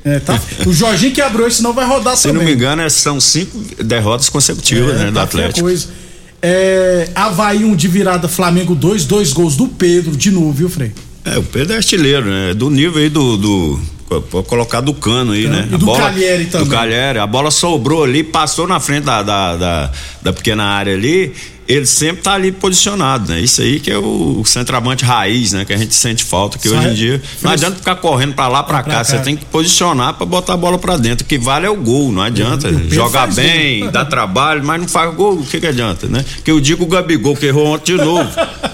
É, 0.04 0.18
tá? 0.18 0.40
O 0.66 0.72
Jorginho 0.72 1.12
que 1.12 1.20
abriu, 1.20 1.48
senão 1.50 1.72
vai 1.72 1.86
rodar 1.86 2.16
Se 2.16 2.24
também. 2.24 2.38
não 2.38 2.44
me 2.44 2.52
engano, 2.54 2.82
é- 2.82 2.88
são 2.88 3.20
cinco 3.20 3.56
derrotas 3.82 4.28
consecutivas, 4.28 4.98
né? 4.98 5.06
Do 5.06 5.12
tá 5.14 5.22
Atlético. 5.22 5.60
coisa. 5.60 5.86
É, 6.40 7.08
Havaí 7.14 7.64
1 7.64 7.76
de 7.76 7.86
virada, 7.86 8.26
Flamengo 8.26 8.74
2, 8.74 9.04
dois 9.04 9.32
gols 9.32 9.54
do 9.54 9.68
Pedro, 9.68 10.16
de 10.16 10.30
novo, 10.32 10.50
viu, 10.52 10.68
Frei? 10.68 10.90
É, 11.24 11.38
o 11.38 11.42
Pedro 11.44 11.74
é 11.74 11.76
artilheiro, 11.76 12.26
né? 12.28 12.52
Do 12.52 12.68
nível 12.68 13.00
aí 13.00 13.08
do. 13.08 13.36
do 13.36 13.80
colocar 14.20 14.80
do 14.80 14.92
cano 14.94 15.32
aí, 15.32 15.46
né? 15.48 15.68
E 15.72 15.76
do 15.76 15.92
Calheri 15.92 16.46
também. 16.46 16.66
Do 16.66 16.70
Calheri. 16.70 17.18
A 17.18 17.26
bola 17.26 17.50
sobrou 17.50 18.04
ali, 18.04 18.22
passou 18.22 18.66
na 18.66 18.78
frente 18.80 19.04
da, 19.04 19.22
da, 19.22 19.56
da, 19.56 19.90
da 20.22 20.32
pequena 20.32 20.64
área 20.64 20.94
ali. 20.94 21.32
Ele 21.68 21.86
sempre 21.86 22.22
tá 22.22 22.34
ali 22.34 22.50
posicionado, 22.50 23.30
né? 23.32 23.40
Isso 23.40 23.62
aí 23.62 23.78
que 23.78 23.90
é 23.90 23.96
o, 23.96 24.40
o 24.40 24.44
centroavante 24.44 25.04
raiz, 25.04 25.52
né? 25.52 25.64
Que 25.64 25.72
a 25.72 25.76
gente 25.76 25.94
sente 25.94 26.24
falta, 26.24 26.58
que 26.58 26.68
Só 26.68 26.74
hoje 26.76 26.88
é- 26.88 26.90
em 26.90 26.94
dia. 26.94 27.22
Não 27.40 27.52
adianta 27.52 27.76
ficar 27.76 27.94
correndo 27.96 28.34
pra 28.34 28.48
lá, 28.48 28.62
pra 28.64 28.82
pra 28.82 28.92
cá. 28.92 28.98
cá. 28.98 29.04
Você 29.04 29.18
tem 29.20 29.36
que 29.36 29.44
posicionar 29.44 30.12
pra 30.14 30.26
botar 30.26 30.54
a 30.54 30.56
bola 30.56 30.76
pra 30.76 30.96
dentro. 30.96 31.24
O 31.24 31.28
que 31.28 31.38
vale 31.38 31.64
é 31.64 31.70
o 31.70 31.76
gol, 31.76 32.10
não 32.10 32.20
adianta. 32.20 32.68
Pedro 32.68 32.92
Jogar 32.92 33.32
bem, 33.32 33.88
dá 33.90 34.04
trabalho, 34.04 34.62
mas 34.64 34.80
não 34.80 34.88
faz 34.88 35.14
gol, 35.14 35.34
o 35.34 35.46
que, 35.46 35.60
que 35.60 35.66
adianta, 35.66 36.08
né? 36.08 36.24
Que 36.44 36.50
eu 36.50 36.60
digo 36.60 36.82
o 36.82 36.88
Gabigol, 36.88 37.36
que 37.36 37.46
errou 37.46 37.66
ontem 37.68 37.96
de 37.96 38.04
novo. 38.04 38.28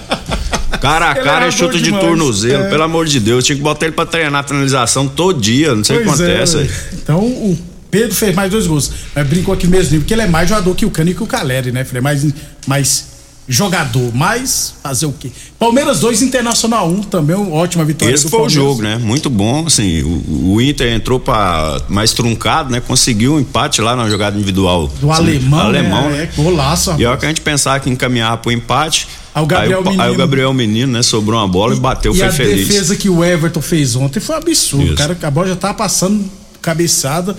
Cara 0.81 1.11
a 1.11 1.15
cara 1.15 1.45
é 1.47 1.51
chute 1.51 1.81
de 1.81 1.91
tornozelo, 1.91 2.63
É. 2.65 2.69
pelo 2.69 2.83
amor 2.83 3.05
de 3.05 3.19
Deus. 3.19 3.43
Tinha 3.43 3.55
que 3.55 3.61
botar 3.61 3.85
ele 3.85 3.95
pra 3.95 4.05
treinar 4.05 4.43
a 4.43 4.47
finalização 4.47 5.07
todo 5.07 5.39
dia, 5.39 5.75
não 5.75 5.83
sei 5.83 5.97
o 5.97 6.01
que 6.03 6.07
é, 6.07 6.11
acontece 6.11 6.57
aí. 6.57 6.69
Então 6.93 7.19
o 7.19 7.57
Pedro 7.91 8.15
fez 8.15 8.35
mais 8.35 8.51
dois 8.51 8.67
gols. 8.67 8.91
Mas 9.15 9.27
brincou 9.27 9.53
aqui 9.53 9.65
no 9.65 9.71
mesmo 9.71 9.91
nível, 9.91 10.01
porque 10.01 10.13
ele 10.13 10.21
é 10.21 10.27
mais 10.27 10.47
jogador 10.49 10.73
que 10.75 10.85
o 10.85 10.91
Cano 10.91 11.09
e 11.09 11.13
que 11.15 11.23
o 11.23 11.27
Caleri, 11.27 11.71
né, 11.71 11.83
filho? 11.83 11.97
É 11.97 12.01
mais, 12.01 12.25
mais 12.67 13.09
jogador, 13.51 14.11
mas 14.13 14.75
fazer 14.83 15.07
o 15.07 15.11
quê? 15.11 15.31
Palmeiras 15.57 15.99
2, 16.01 16.21
Internacional 16.21 16.87
1, 16.87 17.01
também 17.03 17.35
uma 17.35 17.55
ótima 17.55 17.83
vitória 17.83 18.13
Esse 18.13 18.29
foi 18.29 18.37
o 18.37 18.41
Palmeiras. 18.43 18.53
jogo, 18.53 18.81
né? 18.83 18.97
Muito 18.97 19.27
bom, 19.27 19.65
assim, 19.65 20.03
o, 20.03 20.53
o 20.53 20.61
Inter 20.61 20.93
entrou 20.93 21.19
para 21.19 21.81
mais 21.89 22.13
truncado, 22.13 22.69
né? 22.71 22.79
Conseguiu 22.79 23.33
um 23.33 23.39
empate 23.39 23.81
lá 23.81 23.95
na 23.95 24.07
jogada 24.07 24.35
individual. 24.37 24.87
Do 25.01 25.11
Assim, 25.11 25.21
alemão, 25.23 25.59
alemão, 25.61 26.09
né? 26.11 26.17
né? 26.17 26.29
É, 26.31 26.41
golaço, 26.43 26.93
E 26.99 27.05
a 27.05 27.09
hora 27.09 27.17
que 27.17 27.25
a 27.25 27.29
gente 27.29 27.41
pensava 27.41 27.79
que 27.79 27.89
encaminhava 27.89 28.37
pro 28.37 28.51
empate, 28.51 29.07
Aí 29.33 29.43
o 29.43 29.45
Gabriel 29.45 29.79
aí, 29.79 29.85
o, 29.85 29.89
aí 29.89 29.95
Menino- 29.97 30.13
o 30.13 30.17
Gabriel 30.17 30.53
Menino, 30.53 30.91
né? 30.93 31.01
Sobrou 31.03 31.39
uma 31.39 31.47
bola 31.47 31.75
e, 31.75 31.79
bateu, 31.79 32.13
e 32.13 32.17
foi 32.17 32.27
a 32.27 32.31
feliz. 32.31 32.67
defesa 32.67 32.95
que 32.95 33.09
o 33.09 33.23
Everton 33.23 33.61
fez 33.61 33.95
ontem 33.95 34.19
foi 34.19 34.35
um 34.35 34.39
absurdo. 34.39 34.83
Isso. 34.85 34.93
O 34.93 34.97
cara, 34.97 35.17
a 35.21 35.31
bola 35.31 35.47
já 35.47 35.55
tava 35.55 35.73
passando 35.75 36.23
cabeçada, 36.61 37.35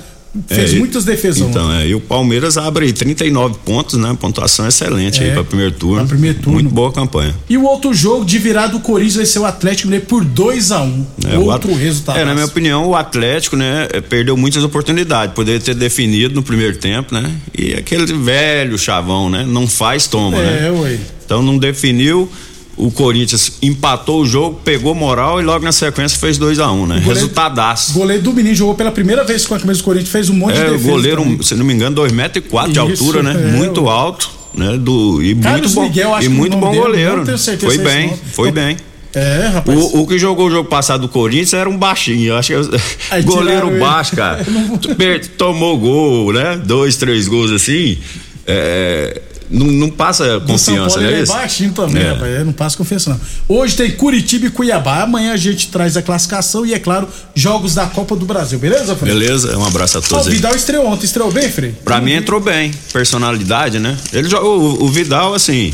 fez 0.46 0.72
É, 0.72 0.76
e- 0.76 0.78
muitas 0.78 1.04
defesas 1.04 1.42
ontem. 1.42 1.50
Então, 1.50 1.72
é, 1.72 1.88
e 1.88 1.94
o 1.94 2.00
Palmeiras 2.00 2.56
abre 2.56 2.86
aí 2.86 2.92
39 2.92 3.56
pontos, 3.64 3.98
né? 3.98 4.16
Pontuação 4.18 4.66
excelente 4.68 5.20
É, 5.20 5.26
aí 5.26 5.32
para 5.32 5.42
primeiro 5.44 5.72
turno. 5.72 5.96
pra 5.98 6.06
primeiro 6.06 6.38
turno. 6.38 6.52
Muito 6.54 6.70
boa 6.72 6.92
campanha. 6.92 7.34
E 7.48 7.58
o 7.58 7.64
outro 7.64 7.92
jogo 7.92 8.24
de 8.24 8.38
virada, 8.38 8.76
o 8.76 8.80
Corinthians 8.80 9.16
venceu 9.16 9.42
o 9.42 9.46
Atlético 9.46 9.88
Mineiro 9.88 10.06
por 10.06 10.24
2 10.24 10.70
a 10.70 10.80
1 10.82 11.06
É, 11.28 11.36
o 11.36 11.46
Outro 11.46 11.74
resultado. 11.74 12.18
É, 12.18 12.24
na 12.24 12.32
minha 12.34 12.46
opinião, 12.46 12.86
o 12.86 12.94
Atlético, 12.94 13.56
né, 13.56 13.88
perdeu 14.08 14.36
muitas 14.36 14.62
oportunidades. 14.62 15.34
Poderia 15.34 15.60
ter 15.60 15.74
definido 15.74 16.34
no 16.36 16.42
primeiro 16.42 16.76
tempo, 16.76 17.12
né? 17.12 17.30
E 17.56 17.74
aquele 17.74 18.06
velho 18.14 18.78
chavão, 18.78 19.28
né? 19.28 19.44
Não 19.46 19.66
faz, 19.66 20.06
toma, 20.06 20.38
né? 20.38 20.68
É, 20.68 20.70
ué. 20.70 20.98
Então 21.30 21.44
não 21.44 21.56
definiu. 21.58 22.28
O 22.76 22.90
Corinthians 22.90 23.52
empatou 23.62 24.22
o 24.22 24.26
jogo, 24.26 24.58
pegou 24.64 24.96
moral 24.96 25.40
e 25.40 25.44
logo 25.44 25.64
na 25.64 25.70
sequência 25.70 26.18
fez 26.18 26.36
2 26.38 26.58
a 26.58 26.72
1 26.72 26.74
um, 26.74 26.86
né? 26.86 26.94
Goleiro- 26.96 27.08
Resultadaço. 27.12 27.90
O 27.92 27.94
goleiro 28.00 28.22
do 28.24 28.32
menino 28.32 28.54
jogou 28.56 28.74
pela 28.74 28.90
primeira 28.90 29.22
vez 29.22 29.46
com 29.46 29.54
a 29.54 29.60
camisa 29.60 29.78
do 29.80 29.84
Corinthians, 29.84 30.08
fez 30.10 30.28
um 30.28 30.34
monte 30.34 30.54
de 30.54 30.60
É, 30.62 30.68
o 30.68 30.72
defesa. 30.72 30.90
goleiro, 30.90 31.22
também. 31.22 31.42
se 31.42 31.54
não 31.54 31.64
me 31.64 31.72
engano, 31.72 31.94
2 31.94 32.10
metros 32.10 32.44
e 32.44 32.48
quatro 32.48 32.72
de 32.72 32.78
Isso, 32.92 33.04
altura, 33.04 33.22
né? 33.22 33.32
é, 33.32 33.52
muito 33.56 33.82
ué. 33.84 33.90
alto, 33.92 34.28
né? 34.54 34.76
Do, 34.78 35.22
e 35.22 35.36
Carlos 35.36 35.60
muito 35.60 35.74
bom, 35.74 35.82
Miguel, 35.82 36.14
acho 36.16 36.26
e 36.26 36.28
muito 36.30 36.56
bom 36.56 36.70
dele, 36.70 36.82
goleiro. 36.82 37.38
certeza 37.38 37.66
Foi 37.66 37.74
é 37.76 37.78
bem, 37.84 38.14
foi 38.32 38.50
bem. 38.50 38.76
É, 39.14 39.50
rapaz. 39.52 39.78
O, 39.78 40.00
o 40.02 40.06
que 40.06 40.18
jogou 40.18 40.46
o 40.48 40.50
jogo 40.50 40.68
passado 40.68 41.02
do 41.02 41.08
Corinthians 41.08 41.52
era 41.52 41.68
um 41.70 41.76
baixinho. 41.76 42.34
Acho 42.34 42.48
que 42.48 42.54
eu- 42.54 43.22
goleiro 43.24 43.78
baixo, 43.78 44.16
cara. 44.16 44.44
Tomou 45.36 45.76
gol, 45.78 46.32
né? 46.32 46.60
Dois, 46.64 46.96
três 46.96 47.28
gols 47.28 47.50
assim. 47.52 47.98
é, 48.46 49.20
não, 49.50 49.66
não 49.66 49.90
passa 49.90 50.40
confiança, 50.40 51.00
né? 51.00 51.12
é 51.12 51.22
isso? 51.22 51.32
baixinho 51.32 51.72
também, 51.72 52.02
É. 52.02 52.12
rapaz. 52.12 52.32
é, 52.32 52.44
Não 52.44 52.52
passa 52.52 52.76
confiança, 52.76 53.10
não. 53.10 53.20
Hoje 53.48 53.76
tem 53.76 53.90
Curitiba 53.90 54.46
e 54.46 54.50
Cuiabá. 54.50 55.02
Amanhã 55.02 55.32
a 55.32 55.36
gente 55.36 55.68
traz 55.68 55.96
a 55.96 56.02
classificação 56.02 56.64
e, 56.64 56.72
é 56.72 56.78
claro, 56.78 57.08
jogos 57.34 57.74
da 57.74 57.86
Copa 57.86 58.14
do 58.14 58.24
Brasil. 58.24 58.58
Beleza, 58.58 58.94
Frei? 58.94 59.12
Beleza? 59.12 59.58
Um 59.58 59.64
abraço 59.66 59.98
a 59.98 60.00
todos 60.00 60.26
o. 60.26 60.30
Vidal 60.30 60.54
estreou 60.54 60.86
ontem. 60.86 61.04
Estreou 61.04 61.32
bem, 61.32 61.50
Frei? 61.50 61.74
Pra 61.84 62.00
mim 62.00 62.12
entrou 62.12 62.40
bem, 62.40 62.70
personalidade, 62.92 63.78
né? 63.78 63.96
Ele 64.12 64.32
o, 64.36 64.84
o 64.84 64.88
Vidal, 64.88 65.34
assim, 65.34 65.72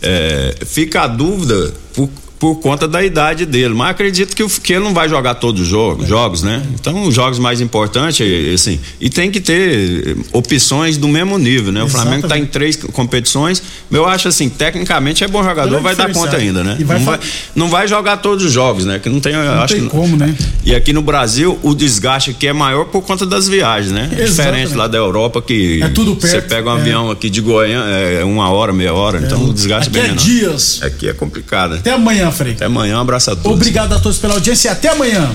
é, 0.00 0.54
fica 0.66 1.02
a 1.02 1.06
dúvida 1.06 1.74
por, 1.94 2.08
por 2.38 2.56
conta 2.56 2.86
da 2.86 3.02
idade 3.02 3.46
dele, 3.46 3.72
mas 3.72 3.90
acredito 3.90 4.34
que, 4.36 4.42
o- 4.42 4.48
que 4.48 4.72
ele 4.74 4.84
não 4.84 4.92
vai 4.92 5.08
jogar 5.08 5.34
todos 5.36 5.62
os 5.62 5.68
jogos, 5.68 6.06
jogos, 6.06 6.42
né? 6.42 6.62
Então, 6.74 7.04
os 7.08 7.14
jogos 7.14 7.38
mais 7.38 7.60
importantes, 7.60 8.20
é, 8.20 8.52
assim, 8.52 8.78
e 9.00 9.08
tem 9.08 9.30
que 9.30 9.40
ter 9.40 10.16
opções 10.32 10.96
do 10.98 11.08
mesmo 11.08 11.38
nível, 11.38 11.72
né? 11.72 11.82
O 11.82 11.88
Flamengo 11.88 12.28
tá 12.28 12.36
em 12.36 12.44
três 12.44 12.76
competições, 12.76 13.62
eu 13.90 14.04
acho 14.06 14.28
assim, 14.28 14.48
tecnicamente 14.48 15.24
é 15.24 15.28
bom 15.28 15.42
jogador, 15.42 15.76
é 15.76 15.80
vai 15.80 15.94
dar 15.96 16.12
conta 16.12 16.36
ainda, 16.36 16.62
né? 16.62 16.76
Vai 16.80 16.98
não, 16.98 17.04
vai, 17.04 17.20
não 17.54 17.68
vai 17.68 17.88
jogar 17.88 18.18
todos 18.18 18.44
os 18.44 18.52
jogos, 18.52 18.84
né? 18.84 18.98
Que 18.98 19.08
não 19.08 19.20
tem, 19.20 19.32
Não 19.32 19.62
acho 19.62 19.74
tem 19.74 19.84
que, 19.84 19.90
como, 19.90 20.16
né? 20.16 20.34
e 20.64 20.74
aqui 20.74 20.92
no 20.92 21.02
Brasil, 21.02 21.58
o 21.62 21.74
desgaste 21.74 22.30
aqui 22.32 22.46
é 22.46 22.52
maior 22.52 22.84
por 22.86 23.02
conta 23.02 23.24
das 23.24 23.48
viagens, 23.48 23.92
né? 23.92 24.10
É 24.18 24.24
diferente 24.24 24.74
lá 24.74 24.86
da 24.86 24.98
Europa 24.98 25.40
que 25.40 25.82
É 25.82 25.88
tudo 25.88 26.14
você 26.14 26.32
perto, 26.32 26.48
pega 26.48 26.70
um 26.70 26.76
é. 26.76 26.80
avião 26.80 27.10
aqui 27.10 27.30
de 27.30 27.40
Goiânia, 27.40 27.94
é 27.94 28.24
uma 28.24 28.50
hora, 28.50 28.72
meia 28.72 28.92
hora, 28.92 29.18
então 29.24 29.44
o 29.44 29.52
desgaste 29.54 29.88
Aqui 29.88 29.98
é 29.98 30.02
bem 30.02 30.10
é 30.10 30.14
menor. 30.14 30.24
dias. 30.24 30.82
Aqui 30.82 31.08
é 31.08 31.12
complicado. 31.12 31.72
né? 31.72 31.76
Até 31.78 31.96
amanhã, 32.24 32.32
Frei. 32.32 32.52
Até 32.52 32.64
amanhã, 32.64 32.98
um 32.98 33.00
abraço 33.00 33.30
a 33.30 33.36
todos. 33.36 33.52
Obrigado 33.52 33.92
a 33.92 34.00
todos 34.00 34.18
pela 34.18 34.34
audiência 34.34 34.68
e 34.68 34.72
até 34.72 34.88
amanhã. 34.88 35.30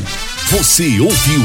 Você 0.50 1.00
ouviu 1.00 1.38